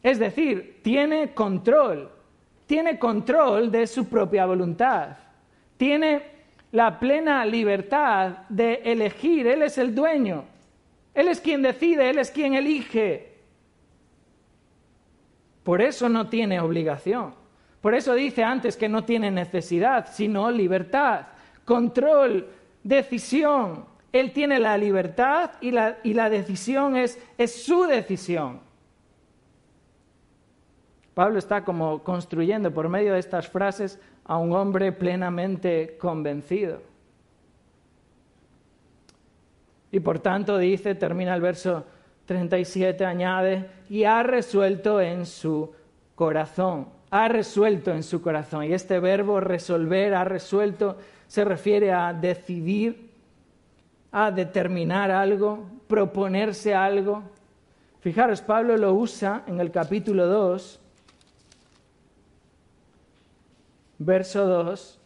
[0.01, 2.19] Es decir, tiene control,
[2.70, 5.16] tiene control de su propia voluntad,
[5.76, 6.22] tiene
[6.70, 10.44] la plena libertad de elegir, Él es el dueño,
[11.12, 13.33] Él es quien decide, Él es quien elige.
[15.64, 17.35] Por eso no tiene obligación.
[17.80, 21.26] Por eso dice antes que no tiene necesidad, sino libertad,
[21.64, 22.46] control,
[22.85, 23.85] decisión.
[24.12, 28.61] Él tiene la libertad y la, y la decisión es, es su decisión.
[31.14, 36.81] Pablo está como construyendo por medio de estas frases a un hombre plenamente convencido.
[39.92, 41.85] Y por tanto dice, termina el verso
[42.27, 45.73] 37, añade, y ha resuelto en su
[46.14, 48.64] corazón, ha resuelto en su corazón.
[48.64, 50.96] Y este verbo resolver, ha resuelto,
[51.27, 53.11] se refiere a decidir,
[54.12, 57.25] a determinar algo, proponerse algo.
[57.99, 60.80] Fijaros, Pablo lo usa en el capítulo 2
[64.01, 64.99] verso 2,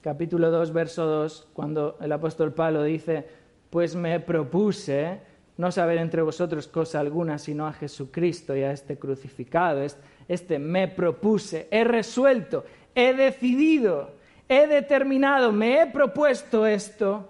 [0.00, 3.26] capítulo 2, verso 2, cuando el apóstol Pablo dice,
[3.68, 5.20] pues me propuse
[5.56, 9.82] no saber entre vosotros cosa alguna sino a Jesucristo y a este crucificado.
[10.26, 14.12] Este me propuse, he resuelto, he decidido,
[14.48, 17.28] he determinado, me he propuesto esto.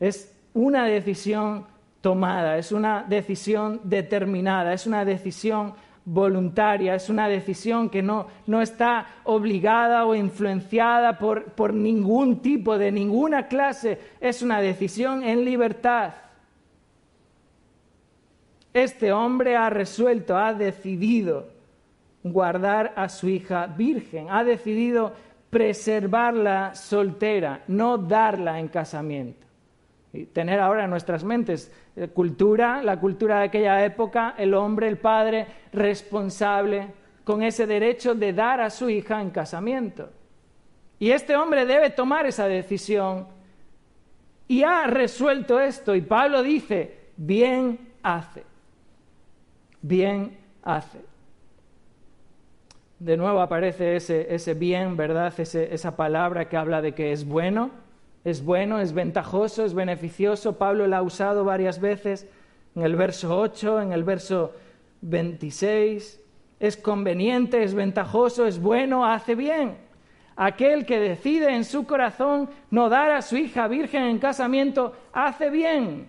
[0.00, 1.66] Es una decisión
[2.00, 8.26] tomada, es una decisión determinada, es una decisión voluntaria, es una decisión que no,
[8.60, 15.44] está obligada o influenciada por, por ningún tipo, de ninguna clase, es una decisión en
[15.44, 16.14] libertad.
[18.74, 21.48] Este hombre ha resuelto, ha decidido
[22.22, 25.12] guardar a su hija virgen, ha decidido
[25.50, 29.51] preservarla soltera, no darla en casamiento.
[30.32, 34.98] Tener ahora en nuestras mentes eh, cultura, la cultura de aquella época, el hombre, el
[34.98, 36.88] padre responsable,
[37.24, 40.10] con ese derecho de dar a su hija en casamiento.
[40.98, 43.26] Y este hombre debe tomar esa decisión
[44.48, 45.94] y ha resuelto esto.
[45.94, 48.44] Y Pablo dice, bien hace,
[49.80, 51.00] bien hace.
[52.98, 55.32] De nuevo aparece ese bien, ¿verdad?
[55.40, 57.70] esa palabra que habla de que es bueno,
[58.24, 60.56] es bueno, es ventajoso, es beneficioso.
[60.56, 62.28] Pablo la ha usado varias veces
[62.74, 64.52] en el verso 8, en el verso
[65.00, 66.20] 26.
[66.60, 69.76] Es conveniente, es ventajoso, es bueno, hace bien.
[70.36, 75.50] Aquel que decide en su corazón no dar a su hija virgen en casamiento, hace
[75.50, 76.08] bien.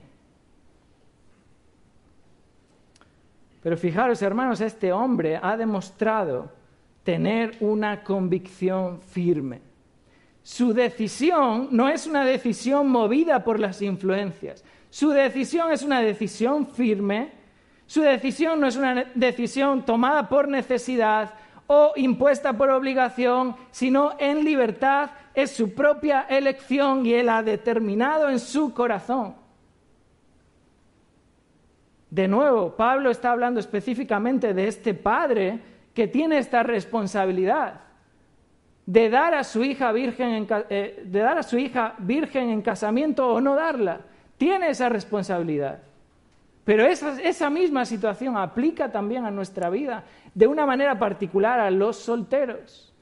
[3.64, 6.52] Pero fijaros, hermanos, este hombre ha demostrado
[7.04, 9.73] tener una convicción firme.
[10.44, 14.64] Su decisión no es una decisión movida por las influencias.
[14.90, 17.32] Su decisión es una decisión firme.
[17.88, 21.34] Su decisión no es una decisión tomada por necesidad
[21.66, 25.12] o impuesta por obligación, sino en libertad.
[25.34, 29.36] Es su propia elección y él ha determinado en su corazón.
[32.10, 35.60] De nuevo, Pablo está hablando específicamente de este padre
[35.94, 37.93] que tiene esta responsabilidad
[38.86, 42.62] de dar a su hija virgen en, eh, de dar a su hija virgen en
[42.62, 44.02] casamiento o no darla.
[44.38, 45.80] Tiene esa responsabilidad.
[46.66, 51.72] Pero esa, esa misma situación aplica también a nuestra vida, de una manera particular a
[51.72, 52.94] los solteros.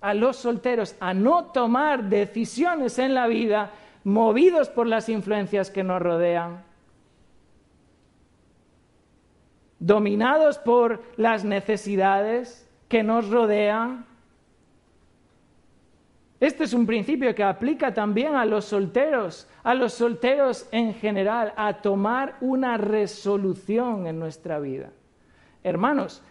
[0.00, 3.70] A los solteros, a no tomar decisiones en la vida
[4.04, 6.62] movidos por las influencias que nos rodean,
[9.78, 14.06] dominados por las necesidades que nos rodean,
[16.40, 21.52] este es un principio que aplica también a los solteros, a los solteros en general,
[21.56, 24.90] a tomar una resolución en nuestra vida.
[25.62, 26.22] Hermanos,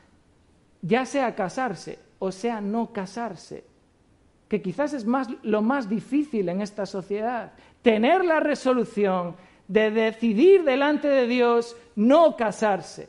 [0.81, 3.63] ya sea casarse o sea no casarse,
[4.49, 9.35] que quizás es más, lo más difícil en esta sociedad, tener la resolución
[9.67, 13.07] de decidir delante de Dios no casarse.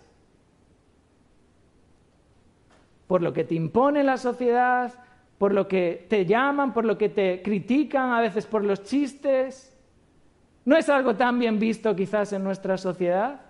[3.07, 4.93] Por lo que te impone la sociedad,
[5.41, 9.75] por lo que te llaman, por lo que te critican, a veces por los chistes.
[10.67, 13.41] ¿No es algo tan bien visto quizás en nuestra sociedad?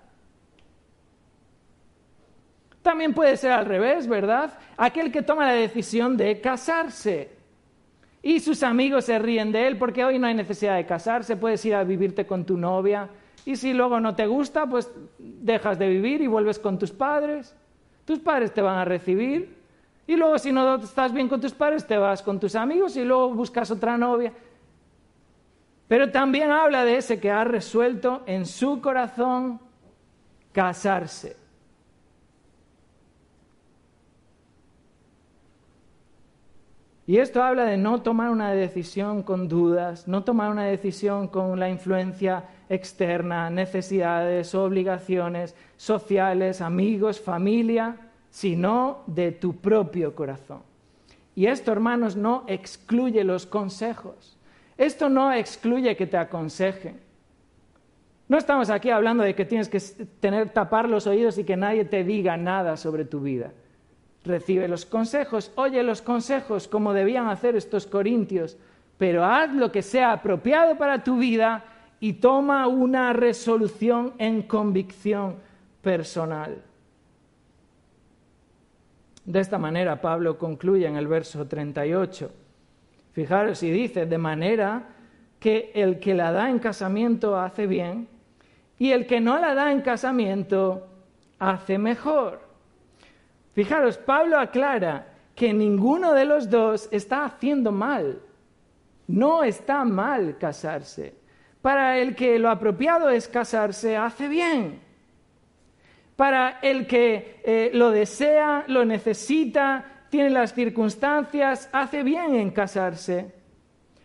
[2.80, 4.56] También puede ser al revés, ¿verdad?
[4.76, 7.30] Aquel que toma la decisión de casarse
[8.22, 11.64] y sus amigos se ríen de él porque hoy no hay necesidad de casarse, puedes
[11.64, 13.08] ir a vivirte con tu novia
[13.44, 17.52] y si luego no te gusta, pues dejas de vivir y vuelves con tus padres.
[18.04, 19.59] Tus padres te van a recibir
[20.10, 23.04] y luego si no estás bien con tus padres, te vas con tus amigos y
[23.04, 24.32] luego buscas otra novia.
[25.86, 29.60] Pero también habla de ese que ha resuelto en su corazón
[30.50, 31.36] casarse.
[37.06, 41.60] Y esto habla de no tomar una decisión con dudas, no tomar una decisión con
[41.60, 50.62] la influencia externa, necesidades, obligaciones sociales, amigos, familia sino de tu propio corazón.
[51.34, 54.38] Y esto, hermanos, no excluye los consejos.
[54.76, 57.00] Esto no excluye que te aconsejen.
[58.28, 59.80] No estamos aquí hablando de que tienes que
[60.20, 63.52] tener tapar los oídos y que nadie te diga nada sobre tu vida.
[64.24, 68.56] Recibe los consejos, oye los consejos como debían hacer estos corintios,
[68.98, 71.64] pero haz lo que sea apropiado para tu vida
[71.98, 75.36] y toma una resolución en convicción
[75.82, 76.62] personal.
[79.24, 82.30] De esta manera Pablo concluye en el verso 38.
[83.12, 84.88] Fijaros y dice, de manera
[85.38, 88.08] que el que la da en casamiento hace bien
[88.78, 90.86] y el que no la da en casamiento
[91.38, 92.40] hace mejor.
[93.52, 98.20] Fijaros, Pablo aclara que ninguno de los dos está haciendo mal.
[99.06, 101.14] No está mal casarse.
[101.60, 104.89] Para el que lo apropiado es casarse, hace bien
[106.20, 113.32] para el que eh, lo desea, lo necesita, tiene las circunstancias, hace bien en casarse.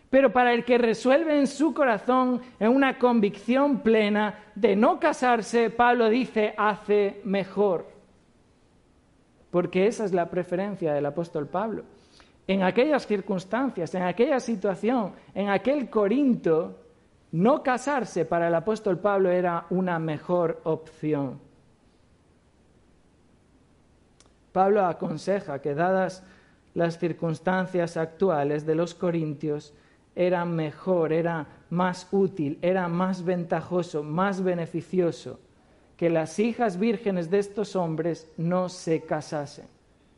[0.08, 5.68] Pero para el que resuelve en su corazón, en una convicción plena de no casarse,
[5.68, 7.86] Pablo dice, hace mejor.
[9.50, 11.84] Porque esa es la preferencia del apóstol Pablo.
[12.46, 16.78] En aquellas circunstancias, en aquella situación, en aquel Corinto,
[17.32, 21.44] no casarse para el apóstol Pablo era una mejor opción.
[24.56, 26.22] Pablo aconseja que dadas
[26.72, 29.74] las circunstancias actuales de los corintios,
[30.14, 35.38] era mejor, era más útil, era más ventajoso, más beneficioso
[35.98, 39.66] que las hijas vírgenes de estos hombres no se casasen.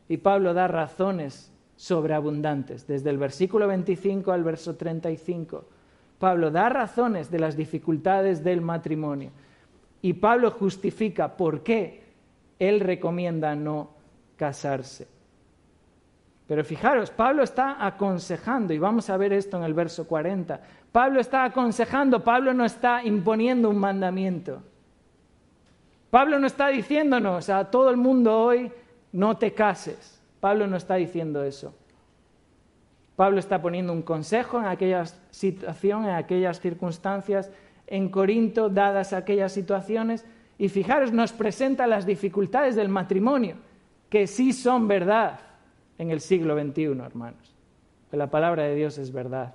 [0.09, 5.65] Y Pablo da razones sobreabundantes, desde el versículo 25 al verso 35.
[6.21, 9.33] Pablo da razones de las dificultades del matrimonio.
[10.01, 12.05] Y Pablo justifica por qué
[12.61, 13.98] él recomienda no
[14.39, 15.07] casarse.
[16.47, 20.59] Pero fijaros, Pablo está aconsejando, y vamos a ver esto en el verso 40.
[20.91, 24.63] Pablo está aconsejando, Pablo no está imponiendo un mandamiento.
[26.09, 28.73] Pablo no está diciéndonos a todo el mundo hoy,
[29.13, 30.23] no te cases.
[30.41, 31.75] Pablo no está diciendo eso.
[33.15, 37.51] Pablo está poniendo un consejo en aquella situación, en aquellas circunstancias,
[37.87, 40.25] en Corinto, dadas aquellas situaciones,
[40.57, 43.57] y fijaros, nos presenta las dificultades del matrimonio,
[44.09, 45.41] que sí son verdad
[45.99, 47.55] en el siglo XXI, hermanos.
[48.11, 49.55] Que la palabra de Dios es verdad,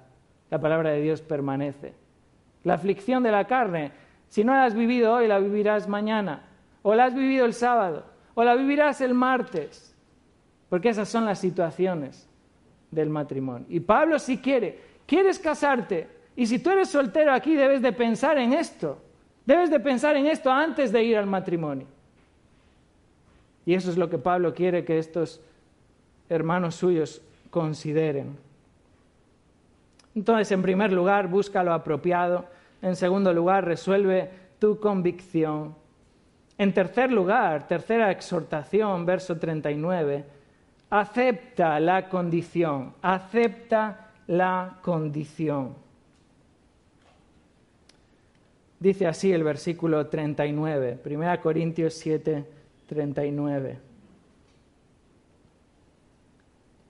[0.50, 1.94] la palabra de Dios permanece.
[2.64, 3.92] La aflicción de la carne,
[4.30, 6.44] si no la has vivido hoy, la vivirás mañana,
[6.82, 9.96] o la has vivido el sábado, o la vivirás el martes,
[10.70, 12.30] porque esas son las situaciones
[12.92, 13.66] del matrimonio.
[13.70, 18.38] Y Pablo si quiere, quieres casarte, y si tú eres soltero aquí debes de pensar
[18.38, 19.02] en esto,
[19.46, 21.88] debes de pensar en esto antes de ir al matrimonio.
[23.66, 25.42] Y eso es lo que Pablo quiere que estos
[26.30, 28.38] hermanos suyos consideren.
[30.16, 32.46] Entonces, en primer lugar, busca lo apropiado.
[32.82, 35.76] En segundo lugar, resuelve tu convicción.
[36.58, 40.24] En tercer lugar, tercera exhortación, verso 39,
[40.90, 45.76] acepta la condición, acepta la condición.
[48.80, 52.46] Dice así el versículo 39, 1 Corintios 7,
[52.88, 53.80] 39.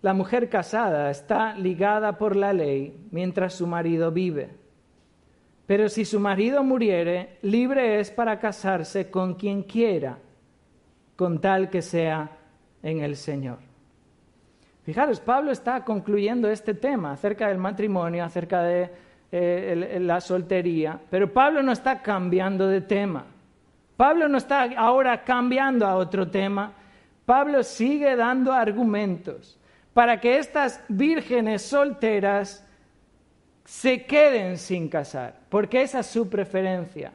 [0.01, 4.49] La mujer casada está ligada por la ley mientras su marido vive.
[5.65, 10.17] Pero si su marido muriere, libre es para casarse con quien quiera,
[11.15, 12.29] con tal que sea
[12.81, 13.59] en el Señor.
[14.83, 18.89] Fijaros, Pablo está concluyendo este tema acerca del matrimonio, acerca de
[19.31, 23.25] eh, la soltería, pero Pablo no está cambiando de tema.
[23.97, 26.73] Pablo no está ahora cambiando a otro tema.
[27.25, 29.59] Pablo sigue dando argumentos
[29.93, 32.67] para que estas vírgenes solteras
[33.65, 37.13] se queden sin casar, porque esa es su preferencia.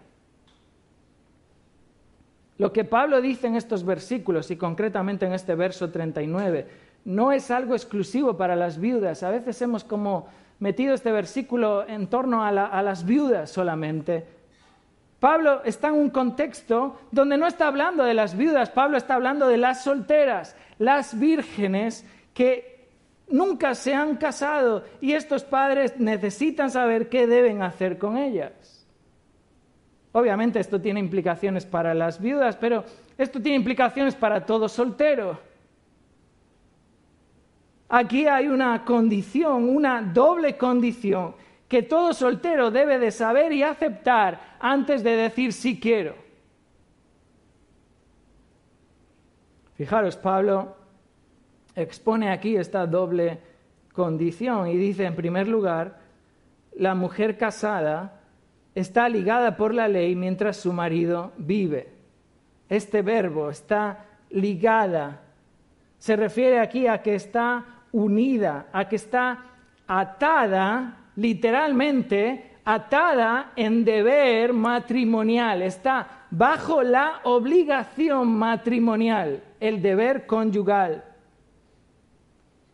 [2.57, 6.67] Lo que Pablo dice en estos versículos y concretamente en este verso 39
[7.05, 9.23] no es algo exclusivo para las viudas.
[9.23, 10.27] A veces hemos como
[10.59, 14.38] metido este versículo en torno a, a las viudas solamente.
[15.21, 19.49] Pablo está en un contexto donde no está hablando de las viudas, Pablo está hablando
[19.49, 22.89] de las solteras, las vírgenes que
[23.29, 28.87] nunca se han casado y estos padres necesitan saber qué deben hacer con ellas.
[30.13, 32.85] Obviamente esto tiene implicaciones para las viudas, pero
[33.17, 35.39] esto tiene implicaciones para todo soltero.
[37.89, 41.35] Aquí hay una condición, una doble condición
[41.69, 46.15] que todo soltero debe de saber y aceptar antes de decir sí quiero.
[49.75, 50.77] Fijaros, Pablo
[51.77, 53.39] expone aquí esta doble
[53.93, 56.01] condición y dice, en primer lugar,
[56.75, 58.21] la mujer casada
[58.75, 61.93] está ligada por la ley mientras su marido vive.
[62.69, 65.21] Este verbo está ligada.
[65.99, 69.45] Se refiere aquí a que está unida, a que está
[69.87, 81.05] atada, literalmente, atada en deber matrimonial, está bajo la obligación matrimonial, el deber conyugal.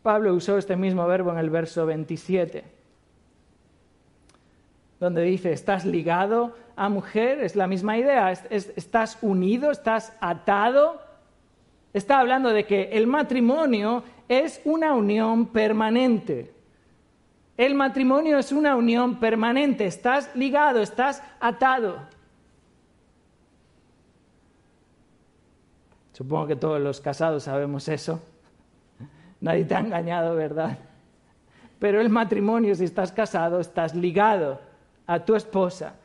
[0.03, 2.63] Pablo usó este mismo verbo en el verso 27,
[4.99, 11.01] donde dice, estás ligado a mujer, es la misma idea, estás unido, estás atado.
[11.93, 16.54] Está hablando de que el matrimonio es una unión permanente.
[17.57, 21.99] El matrimonio es una unión permanente, estás ligado, estás atado.
[26.13, 28.21] Supongo que todos los casados sabemos eso.
[29.41, 30.77] Nadie te ha engañado, ¿verdad?
[31.79, 34.59] Pero el matrimonio, si estás casado, estás ligado
[35.07, 35.95] a tu esposa.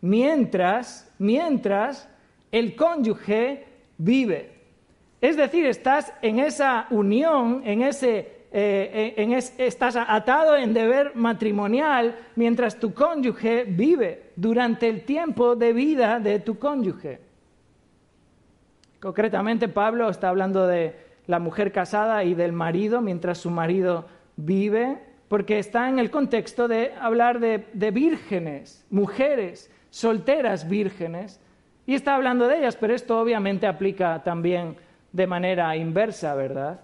[0.00, 2.08] Mientras, mientras
[2.50, 3.66] el cónyuge
[3.96, 4.54] vive.
[5.20, 12.78] Es decir, estás en esa unión, en ese, eh, estás atado en deber matrimonial mientras
[12.78, 17.20] tu cónyuge vive durante el tiempo de vida de tu cónyuge.
[19.00, 20.94] Concretamente, Pablo está hablando de
[21.26, 24.98] la mujer casada y del marido mientras su marido vive.
[25.28, 31.40] porque está en el contexto de hablar de vírgenes, mujeres, solteras vírgenes,
[31.86, 34.76] y está hablando de ellas, pero esto obviamente aplica también
[35.12, 36.80] de manera inversa, ¿verdad?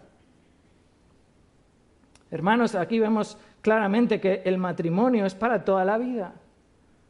[2.31, 6.35] Hermanos, aquí vemos claramente que el matrimonio es para toda la vida.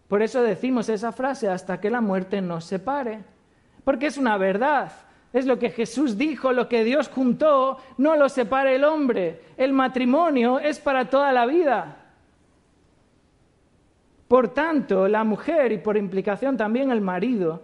[0.08, 3.24] Por eso decimos esa frase, hasta que la muerte nos separe.
[3.84, 4.92] Porque es una verdad.
[5.32, 9.40] Es lo que Jesús dijo, lo que Dios juntó, no lo separa el hombre.
[9.56, 11.96] El matrimonio es para toda la vida.
[14.28, 17.62] Por tanto, la mujer y por implicación también el marido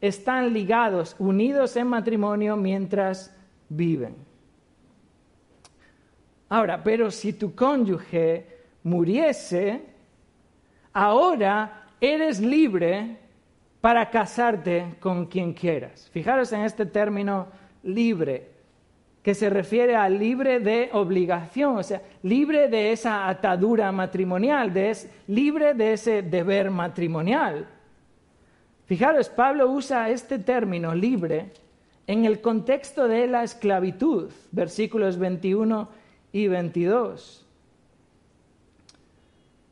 [0.00, 3.34] están ligados, unidos en matrimonio mientras
[3.68, 4.16] viven.
[6.52, 8.44] Ahora, pero si tu cónyuge
[8.82, 9.80] muriese,
[10.92, 13.16] ahora eres libre
[13.80, 16.10] para casarte con quien quieras.
[16.12, 17.46] Fijaros en este término
[17.84, 18.50] libre,
[19.22, 24.94] que se refiere a libre de obligación, o sea, libre de esa atadura matrimonial, de
[25.28, 27.66] libre de ese deber matrimonial.
[28.84, 31.50] Fijaros, Pablo usa este término libre
[32.06, 36.01] en el contexto de la esclavitud, versículos 21
[36.32, 37.46] y 22.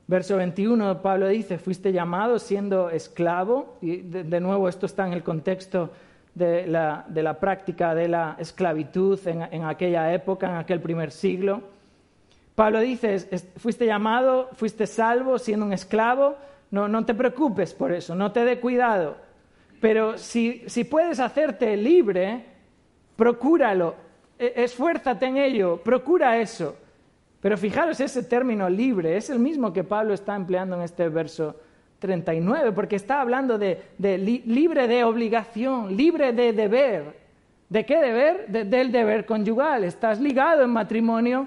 [0.06, 5.22] Verso 21, Pablo dice, fuiste llamado siendo esclavo, y de, nuevo esto está en el
[5.22, 5.90] contexto
[6.34, 11.62] de la, práctica de la esclavitud en, en, aquella época, en aquel primer siglo.
[12.56, 13.20] Pablo dice,
[13.56, 16.34] fuiste llamado, fuiste salvo siendo un esclavo,
[16.72, 19.16] no, no te preocupes por eso, no te dé cuidado.
[19.80, 22.44] Pero si, si puedes hacerte libre,
[23.16, 23.94] procúralo,
[24.40, 26.76] esfuérzate en ello, procura eso.
[27.40, 31.56] Pero fijaros, ese término libre es el mismo que Pablo está empleando en este verso
[31.98, 37.20] 39, porque está hablando de, libre de obligación, libre de deber.
[37.68, 38.48] ¿De qué deber?
[38.48, 39.84] del deber conyugal.
[39.84, 41.46] Estás ligado en matrimonio,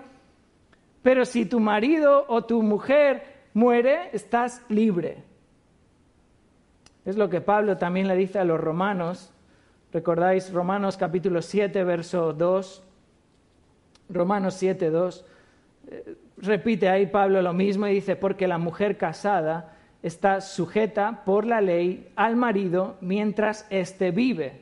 [1.01, 3.23] pero si tu marido o tu mujer
[3.53, 5.23] muere, estás libre.
[7.05, 9.32] Es lo que Pablo también le dice a los romanos.
[9.93, 12.83] ¿Recordáis Romanos capítulo 7, verso 2?
[14.09, 15.25] Romanos 7, 2.
[15.87, 21.45] Eh, repite ahí Pablo lo mismo y dice, porque la mujer casada está sujeta por
[21.45, 24.61] la ley al marido mientras éste vive.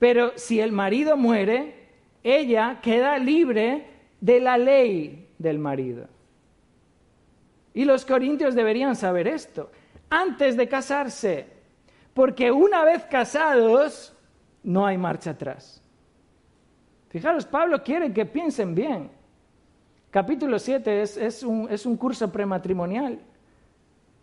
[0.00, 1.86] Pero si el marido muere,
[2.24, 3.86] ella queda libre
[4.20, 6.08] de la ley del marido.
[7.74, 9.70] Y los corintios deberían saber esto,
[10.10, 11.46] antes de casarse,
[12.12, 14.14] porque una vez casados
[14.66, 15.80] no hay marcha atrás.
[17.08, 19.10] Fijaros, Pablo quiere que piensen bien.
[20.10, 23.18] Capítulo 7 es, un, es un curso prematrimonial.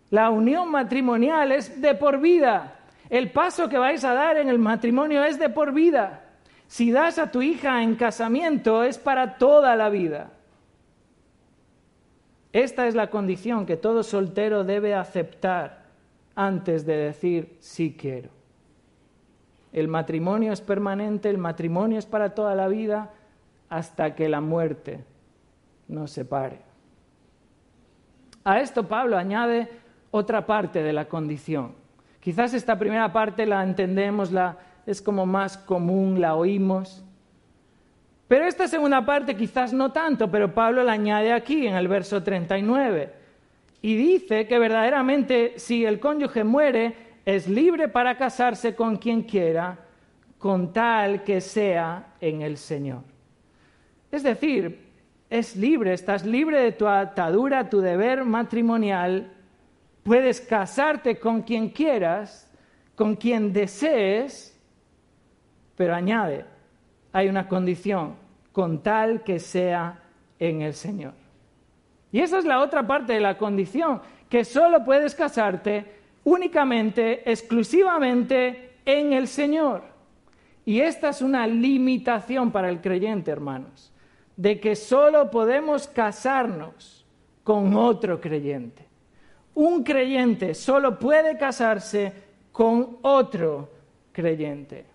[0.09, 2.75] La unión matrimonial es de por vida.
[3.09, 6.23] El paso que vais a dar en el matrimonio es de por vida.
[6.67, 10.31] Si das a tu hija en casamiento es para toda la vida.
[12.51, 15.85] Esta es la condición que todo soltero debe aceptar
[16.35, 18.32] antes de decir sí quiero.
[19.73, 23.11] El matrimonio es permanente, el matrimonio es para toda la vida
[23.69, 25.03] hasta que la muerte
[25.87, 26.59] nos separe.
[28.43, 29.67] A esto Pablo añade
[30.11, 31.73] otra parte de la condición.
[32.19, 37.03] Quizás esta primera parte la entendemos, la, es como más común, la oímos,
[38.27, 42.23] pero esta segunda parte quizás no tanto, pero Pablo la añade aquí en el verso
[42.23, 43.13] 39.
[43.81, 46.95] Y dice que verdaderamente si el cónyuge muere,
[47.25, 49.77] es libre para casarse con quien quiera,
[50.37, 53.03] con tal que sea en el Señor.
[54.11, 54.83] Es decir,
[55.29, 59.31] es libre, estás libre de tu atadura, tu deber matrimonial,
[60.03, 62.51] puedes casarte con quien quieras,
[62.95, 64.59] con quien desees,
[65.75, 66.45] pero añade,
[67.11, 68.15] hay una condición,
[68.51, 69.99] con tal que sea
[70.37, 71.13] en el Señor.
[72.11, 78.77] Y esa es la otra parte de la condición, que solo puedes casarte únicamente, exclusivamente
[78.85, 79.83] en el Señor.
[80.65, 83.91] Y esta es una limitación para el creyente, hermanos,
[84.35, 87.05] de que solo podemos casarnos
[87.43, 88.85] con otro creyente.
[89.55, 92.11] Un creyente solo puede casarse
[92.51, 93.69] con otro
[94.11, 94.85] creyente.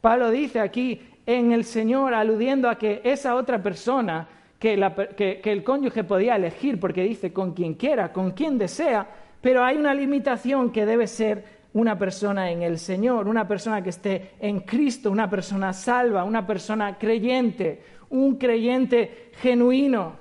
[0.00, 4.26] Pablo dice aquí en el Señor, aludiendo a que esa otra persona
[4.58, 9.06] que, el cónyuge podía elegir, porque dice con quien quiera, con quien desea,
[9.40, 13.90] pero hay una limitación que debe ser una persona en el Señor, una persona que
[13.90, 20.14] esté en Cristo, una persona salva, una persona creyente, un creyente genuino.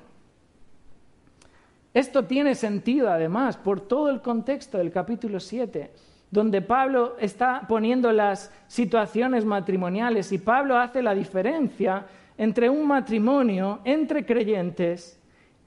[1.93, 5.91] Esto tiene sentido además por todo el contexto del capítulo 7
[6.32, 12.05] donde Pablo está poniendo las situaciones matrimoniales y Pablo hace la diferencia
[12.38, 15.18] entre un matrimonio entre creyentes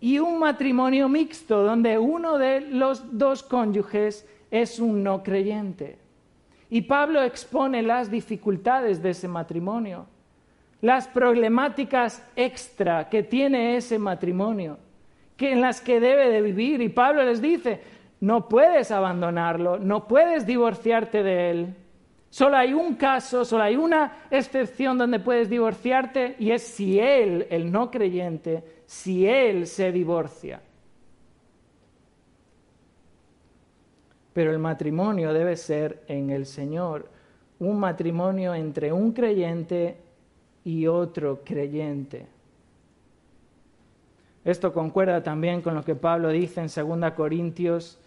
[0.02, 5.96] y un matrimonio mixto donde uno de los dos cónyuges es un no creyente.
[6.70, 10.06] Y Pablo expone las dificultades de ese matrimonio,
[10.80, 14.76] las problemáticas extra que tiene ese matrimonio,
[15.36, 16.80] que en las que debe de vivir.
[16.80, 17.80] Y Pablo les dice,
[18.18, 21.76] no puedes abandonarlo, no puedes divorciarte de él.
[22.28, 27.46] Solo hay un caso, solo hay una excepción donde puedes divorciarte y es si él,
[27.50, 30.60] el no creyente, si él se divorcia.
[34.34, 37.08] Pero el matrimonio debe ser en el Señor,
[37.58, 39.96] un matrimonio entre un creyente
[40.62, 42.26] y otro creyente.
[44.44, 46.66] Esto concuerda también con lo que Pablo dice en
[47.00, 47.98] 2 Corintios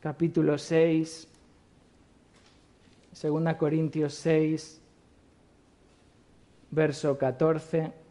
[0.00, 1.28] capítulo 6,
[3.22, 4.82] 2 Corintios 6,
[6.72, 8.03] verso 14.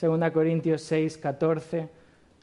[0.00, 1.88] 2 Corintios 6, 14.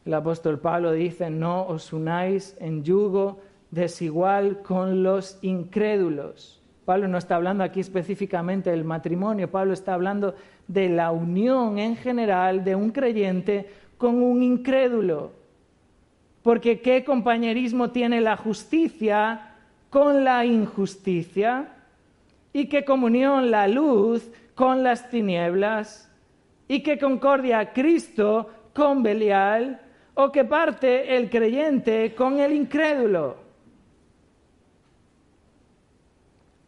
[0.05, 3.39] El apóstol Pablo dice, no os unáis en yugo
[3.71, 6.61] desigual con los incrédulos.
[6.85, 10.35] Pablo no está hablando aquí específicamente del matrimonio, Pablo está hablando
[10.67, 15.31] de la unión en general de un creyente con un incrédulo.
[16.43, 19.55] Porque ¿qué compañerismo tiene la justicia
[19.89, 21.73] con la injusticia?
[22.53, 26.06] ¿Y qué comunión la luz con las tinieblas?
[26.67, 29.81] ¿Y qué concordia Cristo con Belial?
[30.15, 33.37] ¿O qué parte el creyente con el incrédulo?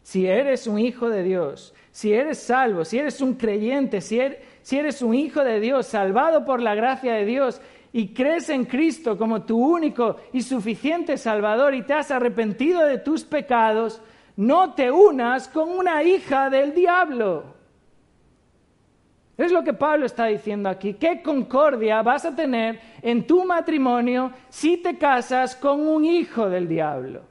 [0.04, 4.40] Si eres un hijo de Dios, si eres salvo, si eres un creyente, si eres,
[4.62, 8.66] si eres un hijo de Dios, salvado por la gracia de Dios, y crees en
[8.66, 14.02] Cristo como tu único y suficiente Salvador y te has arrepentido de tus pecados,
[14.36, 17.59] no te unas con una hija del diablo.
[19.40, 20.94] Es lo que Pablo está diciendo aquí.
[20.94, 26.68] ¿Qué concordia vas a tener en tu matrimonio si te casas con un hijo del
[26.68, 27.22] diablo?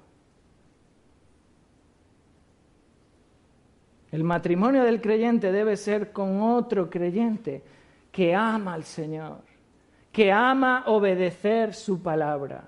[4.11, 7.63] El matrimonio del creyente debe ser con otro creyente
[8.11, 9.49] que ama al Señor
[10.13, 12.65] que ama obedecer su palabra,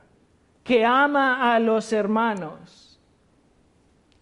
[0.63, 3.01] que ama a los hermanos.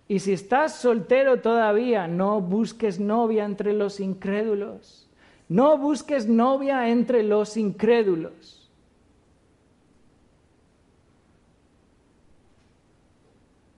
[0.06, 5.07] Y si estás soltero todavía, no busques novia entre los incrédulos.
[5.48, 8.70] No busques novia entre los incrédulos.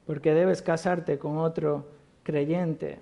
[0.07, 1.87] Porque debes casarte con otro
[2.25, 2.99] creyente.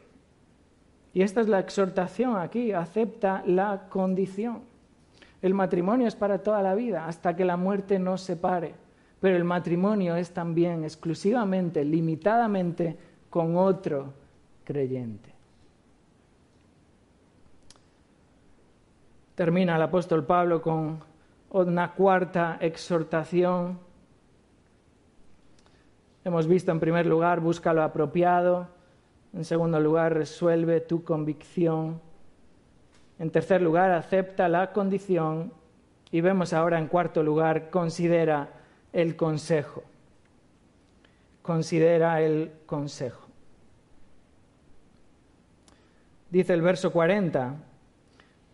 [1.14, 4.60] Y esta es la exhortación aquí, acepta la condición.
[5.40, 8.74] El matrimonio es para toda la vida, hasta que la muerte nos separe.
[9.20, 12.96] Pero el matrimonio es también exclusivamente, limitadamente,
[13.30, 14.12] con otro
[14.64, 15.27] creyente.
[19.38, 20.98] Termina el apóstol Pablo con
[21.50, 23.78] una cuarta exhortación.
[26.24, 28.66] Hemos visto en primer lugar, busca lo apropiado.
[29.32, 32.00] En segundo lugar, resuelve tu convicción.
[33.20, 35.52] En tercer lugar, acepta la condición.
[36.10, 38.48] Y vemos ahora en cuarto lugar, considera
[38.92, 39.84] el consejo.
[41.42, 43.28] Considera el consejo.
[46.28, 47.67] Dice el verso 40,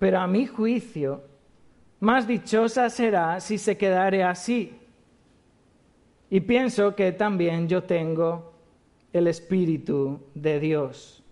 [0.04, 1.22] pero a mi juicio,
[2.00, 4.78] más dichosa será si se quedare así.
[6.28, 8.52] Y pienso que también yo tengo
[9.14, 11.24] el Espíritu de Dios.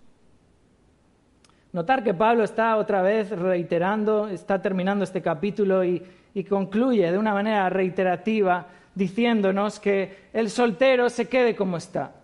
[1.74, 6.02] Notar que Pablo está otra vez reiterando, está terminando este capítulo y,
[6.48, 12.14] concluye de una manera reiterativa diciéndonos que el soltero se quede como está.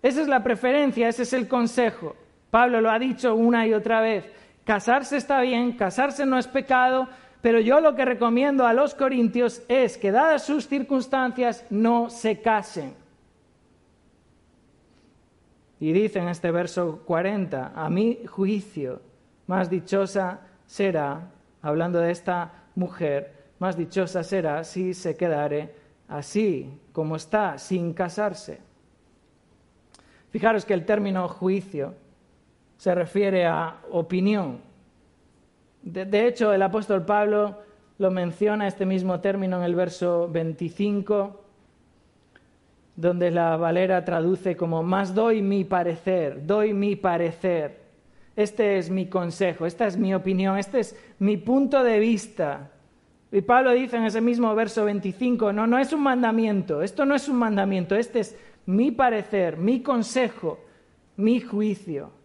[0.00, 2.14] Esa es la preferencia, ese es el consejo.
[2.52, 4.37] Pablo lo ha dicho una y otra vez.
[4.68, 7.08] Casarse está bien, casarse no es pecado,
[7.40, 12.42] pero yo lo que recomiendo a los corintios es que dadas sus circunstancias no se
[12.42, 12.92] casen.
[15.80, 19.00] Y dice en este verso 40, a mi juicio,
[19.46, 21.30] más dichosa será,
[21.62, 25.74] hablando de esta mujer, más dichosa será si se quedare
[26.08, 28.60] así como está, sin casarse.
[30.30, 31.94] Fijaros que el término juicio
[32.78, 34.60] se refiere a opinión.
[35.82, 37.58] De, hecho, el apóstol Pablo
[37.98, 41.44] lo menciona este mismo término en el verso 25
[42.94, 47.86] donde la Valera traduce como más doy mi parecer, doy mi parecer.
[48.34, 52.70] Este es mi consejo, esta es mi opinión, este es mi punto de vista.
[53.30, 57.14] Y Pablo dice en ese mismo verso 25, no, no es un mandamiento, esto no
[57.14, 60.58] es un mandamiento, este es mi parecer, mi consejo,
[61.16, 62.17] mi juicio.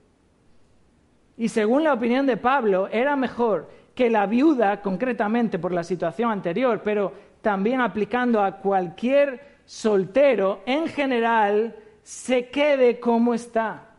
[1.37, 6.31] Y según la opinión de Pablo, era mejor que la viuda, concretamente por la situación
[6.31, 13.89] anterior, pero también aplicando a cualquier soltero, en general, se quede como está.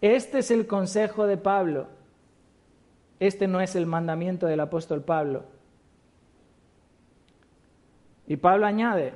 [0.00, 1.88] Este es el consejo de Pablo.
[3.20, 5.44] Este no es el mandamiento del apóstol Pablo.
[8.26, 9.12] Y Pablo añade,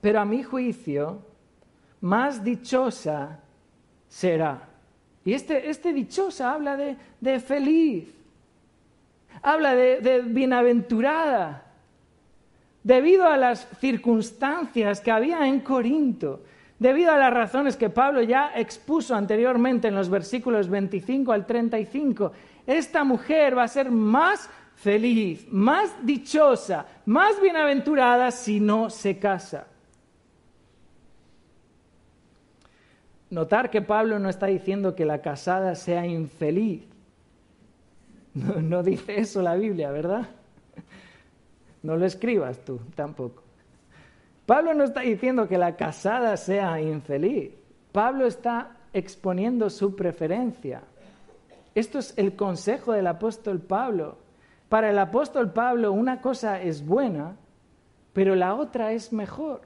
[0.00, 1.22] pero a mi juicio,
[2.00, 3.40] más dichosa
[4.08, 4.68] será.
[5.26, 8.14] Y este, este dichosa habla de, feliz,
[9.42, 11.64] habla de, de bienaventurada,
[12.84, 16.44] debido a las circunstancias que había en Corinto,
[16.78, 22.30] debido a las razones que Pablo ya expuso anteriormente en los versículos 25 al 35,
[22.64, 29.66] esta mujer va a ser más feliz, más dichosa, más bienaventurada si no se casa.
[33.30, 36.84] Notar que Pablo no está diciendo que la casada sea infeliz.
[38.34, 40.26] No, dice eso la Biblia, ¿verdad?
[41.82, 43.42] No lo escribas tú tampoco.
[44.44, 47.50] Pablo no está diciendo que la casada sea infeliz.
[47.92, 50.82] Pablo está exponiendo su preferencia.
[51.74, 54.18] Esto es el consejo del apóstol Pablo.
[54.68, 57.36] Para el apóstol Pablo una cosa es buena,
[58.12, 59.62] pero la otra es mejor.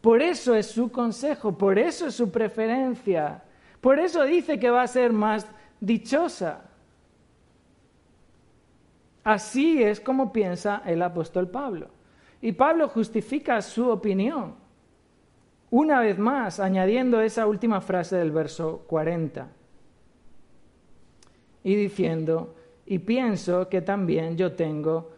[0.00, 3.42] Por eso es su consejo, por eso es su preferencia,
[3.80, 5.46] por eso dice que va a ser más
[5.80, 6.62] dichosa.
[9.24, 11.88] Así es como piensa el apóstol Pablo.
[12.40, 14.54] Y Pablo justifica su opinión,
[15.70, 19.48] una vez más, añadiendo esa última frase del verso 40,
[21.64, 22.54] y diciendo,
[22.86, 25.10] y pienso que también yo tengo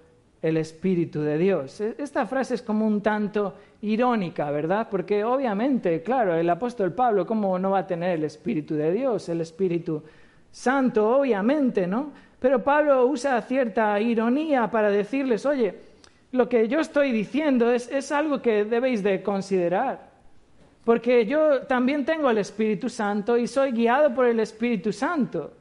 [0.43, 1.81] el Espíritu de Dios.
[1.81, 4.89] E, esta frase es como un tanto irónica, ¿verdad?
[4.91, 9.29] Porque obviamente, claro, el apóstol Pablo, ¿cómo no va a tener el Espíritu de Dios,
[9.29, 10.03] el Espíritu
[10.51, 12.13] Santo, obviamente, ¿no?
[12.39, 15.75] Pero Pablo usa cierta ironía para decirles, oye,
[16.33, 20.11] lo que yo estoy diciendo es, es algo que debéis de considerar.
[20.85, 25.53] Porque yo también tengo el Espíritu Santo y soy guiado por el Espíritu Santo.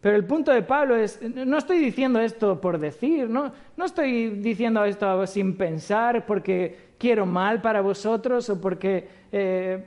[0.00, 4.30] Pero el punto de Pablo es, no estoy diciendo esto por decir, no, no estoy
[4.30, 9.84] diciendo esto sin pensar porque quiero mal para vosotros o porque eh,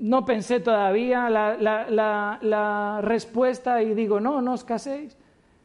[0.00, 5.16] no pensé todavía la, respuesta y digo, no, no os caséis.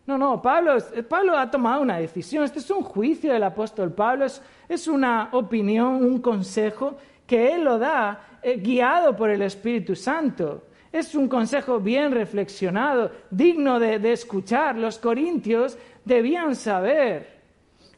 [0.06, 0.76] No, no, Pablo,
[1.08, 2.44] Pablo ha tomado una decisión.
[2.44, 7.64] Este es un juicio del apóstol Pablo, es, es una opinión, un consejo que él
[7.64, 10.64] lo da eh, guiado por el Espíritu Santo.
[10.92, 14.76] Es un consejo bien reflexionado, digno de, escuchar.
[14.76, 17.40] Los corintios debían saber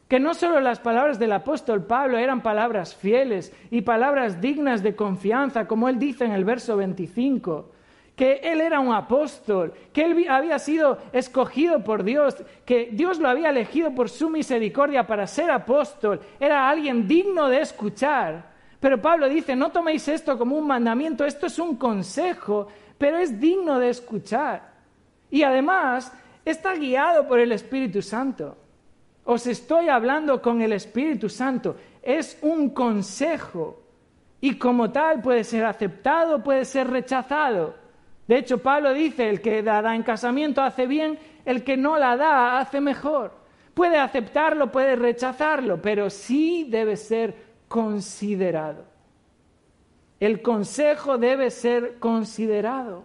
[0.08, 4.94] que no solo las palabras del apóstol Pablo eran palabras fieles y palabras dignas de
[4.94, 7.70] confianza, como él dice en el verso 25,
[8.14, 12.36] que él era un apóstol, que él había sido escogido por Dios,
[12.66, 17.62] que Dios lo había elegido por su misericordia para ser apóstol, era alguien digno de
[17.62, 18.52] escuchar.
[18.80, 22.66] Pero Pablo dice, no toméis esto como un mandamiento, esto es un consejo
[23.02, 24.62] pero es digno de escuchar.
[25.28, 26.12] Y además
[26.44, 28.56] está guiado por el Espíritu Santo.
[29.24, 31.74] Os estoy hablando con el Espíritu Santo.
[32.00, 33.82] Es un consejo.
[34.40, 37.74] Y como tal puede ser aceptado, puede ser rechazado.
[38.28, 42.16] De hecho, Pablo dice, el que da en casamiento hace bien, el que no la
[42.16, 43.32] da hace mejor.
[43.74, 47.34] Puede aceptarlo, puede rechazarlo, pero sí debe ser
[47.66, 48.91] considerado.
[50.22, 53.04] El consejo debe ser considerado.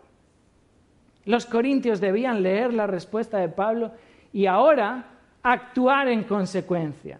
[1.26, 3.91] Los corintios debían leer la respuesta de Pablo
[4.32, 5.03] y ahora
[5.41, 7.20] actuar en consecuencia.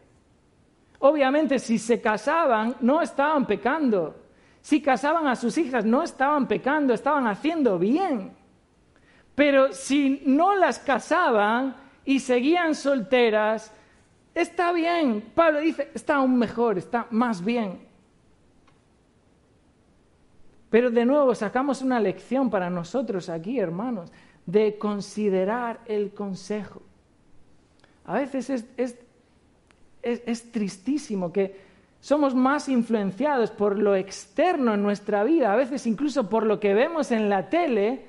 [1.00, 4.16] Obviamente, si se casaban, no estaban pecando.
[4.62, 8.34] Si casaban a sus hijas, no estaban pecando, estaban haciendo bien.
[9.34, 11.76] Pero si no las casaban
[12.06, 13.74] y seguían solteras,
[14.36, 15.32] está bien.
[15.34, 17.87] Pablo dice, está aún mejor, está más bien.
[20.70, 24.12] Pero de nuevo sacamos una lección para nosotros aquí, hermanos,
[24.46, 26.82] de considerar el consejo.
[28.06, 31.68] A veces es, tristísimo que
[32.00, 36.74] somos más influenciados por lo externo en nuestra vida, a veces incluso por lo que
[36.74, 38.06] vemos en la tele,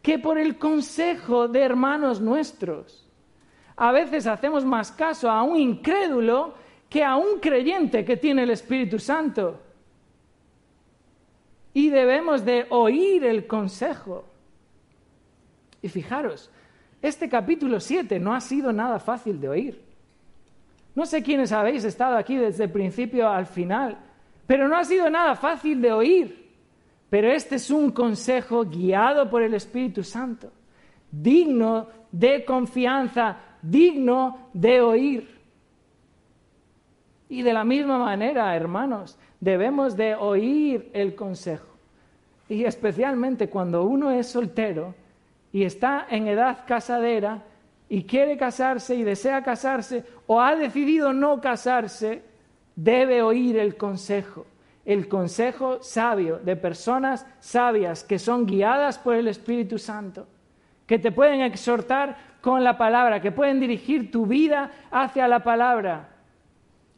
[0.00, 3.06] que por el consejo de hermanos nuestros.
[3.76, 6.54] A veces hacemos más caso a un incrédulo
[6.88, 9.60] que a un creyente que tiene el Espíritu Santo
[11.74, 14.24] y debemos de oír el consejo.
[15.80, 16.50] Y fijaros,
[17.00, 19.82] este capítulo 7 no ha sido nada fácil de oír.
[20.94, 23.98] No sé quiénes habéis estado aquí desde el principio al final,
[24.46, 26.42] pero no ha sido nada fácil de oír.
[27.10, 30.50] pero este es un consejo guiado por el Espíritu Santo,
[31.10, 35.40] digno de confianza, digno de oír.
[37.28, 41.66] Y de la misma manera, hermanos, debemos de oír el consejo.
[42.48, 44.94] Y especialmente cuando uno es soltero
[45.52, 47.42] y está en edad casadera
[47.88, 52.22] y quiere casarse y desea casarse o ha decidido no casarse,
[52.76, 54.46] debe oír el consejo,
[54.84, 60.28] el consejo sabio de personas sabias que son guiadas por el Espíritu Santo,
[60.86, 66.10] que te pueden exhortar con la palabra, que pueden dirigir tu vida hacia la palabra.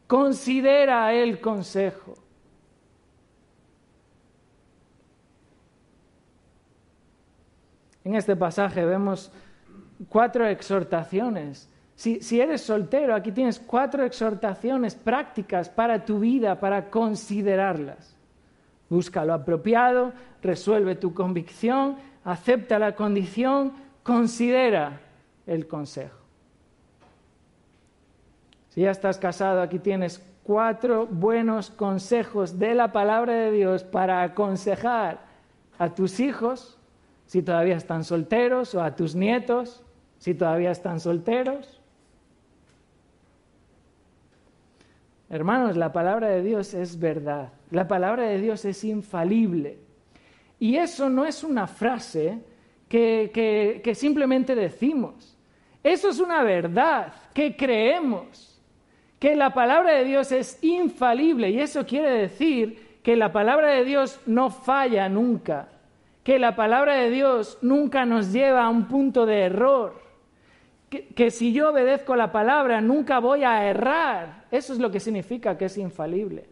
[0.05, 2.24] Considera el consejo.
[8.05, 9.31] En este pasaje vemos
[10.07, 11.67] cuatro exhortaciones.
[11.95, 18.15] Si, eres soltero, aquí tienes cuatro exhortaciones prácticas para tu vida, para considerarlas.
[18.89, 24.99] Busca lo apropiado, resuelve tu convicción, acepta la condición, considera
[25.47, 26.19] el consejo.
[28.69, 34.21] Si ya estás casado, aquí tienes cuatro buenos consejos de la palabra de Dios para
[34.21, 35.21] aconsejar
[35.79, 36.77] a tus hijos,
[37.25, 39.83] si todavía están solteros, o a tus nietos,
[40.19, 41.81] si todavía están solteros.
[45.29, 49.79] Hermanos, la palabra de Dios es verdad, la palabra de Dios es infalible.
[50.59, 52.39] Y eso no es una frase
[52.87, 55.35] que, que simplemente decimos,
[55.83, 58.61] eso es una verdad que creemos,
[59.19, 63.83] que la palabra de Dios es infalible y eso quiere decir que la palabra de
[63.83, 65.67] Dios no falla nunca
[66.25, 70.01] que la palabra de Dios nunca nos lleva a un punto de error,
[70.89, 74.45] que, si yo obedezco la palabra nunca voy a errar.
[74.49, 76.45] Eso es lo que significa que es infalible.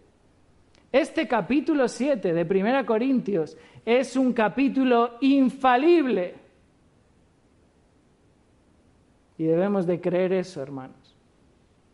[0.92, 6.36] Este capítulo 7 de 1 Corintios es un capítulo infalible.
[9.40, 11.16] Y debemos de creer eso, hermanos.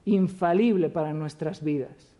[0.04, 2.14] Infalible para nuestras vidas.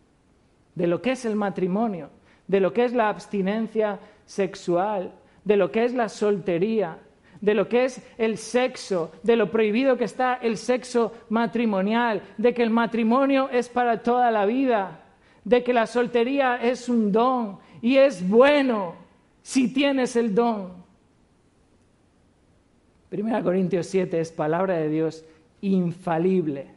[0.74, 2.08] De lo que es el matrimonio,
[2.46, 5.12] de lo que es la abstinencia sexual,
[5.44, 6.98] de lo que es la soltería,
[7.40, 12.52] de lo que es el sexo, de lo prohibido que está el sexo matrimonial, de
[12.54, 15.00] que el matrimonio es para toda la vida,
[15.44, 18.94] de que la soltería es un don y es bueno
[19.42, 20.80] si tienes el don.
[23.08, 25.24] Primera Corintios 7 es palabra de Dios
[25.62, 26.68] infalible.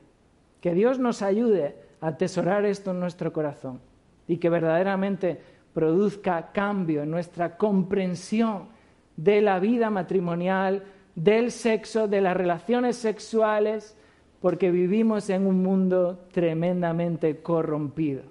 [0.62, 3.82] Que Dios nos ayude a atesorar esto en nuestro corazón
[4.28, 5.42] y que verdaderamente
[5.74, 8.68] produzca cambio en nuestra comprensión
[9.16, 10.84] de la vida matrimonial,
[11.16, 13.98] del sexo, de las relaciones sexuales,
[14.42, 18.24] porque vivimos en un mundo tremendamente corrompido.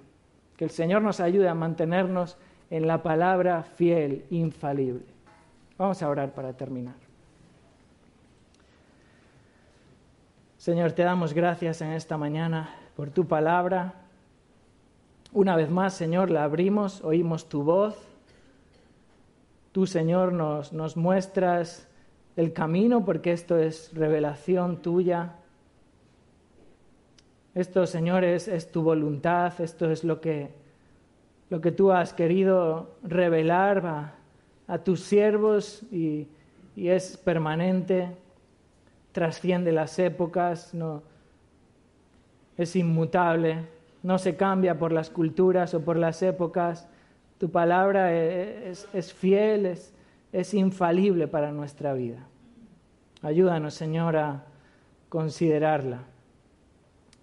[0.57, 2.37] Que el Señor nos ayude a mantenernos
[2.69, 5.05] en la palabra fiel, infalible.
[5.77, 6.95] Vamos a orar para terminar.
[10.57, 14.02] Señor, te damos gracias en esta mañana por tu palabra.
[15.33, 17.97] Una vez más, Señor, la abrimos, oímos tu voz.
[19.71, 21.87] Tú, Señor, nos, nos muestras
[22.35, 25.33] el camino porque esto es revelación tuya.
[27.55, 30.51] Esto, Señor, es, tu voluntad, esto es lo que,
[31.49, 34.13] lo que tú has querido revelar a,
[34.67, 36.27] a tus siervos y,
[36.75, 38.15] y, es permanente,
[39.11, 41.01] trasciende las épocas, no,
[42.55, 46.87] es inmutable no se cambia por las culturas o por las épocas.
[47.37, 49.93] Tu palabra es, fiel, es,
[50.31, 52.27] es infalible para nuestra vida.
[53.21, 54.43] Ayúdanos, Señor, a
[55.07, 56.03] considerarla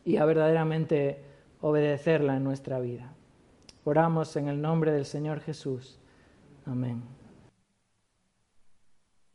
[0.05, 1.23] y a verdaderamente
[1.61, 3.13] obedecerla en nuestra vida.
[3.85, 5.99] Oramos en el nombre del Señor Jesús.
[6.65, 7.20] Amén.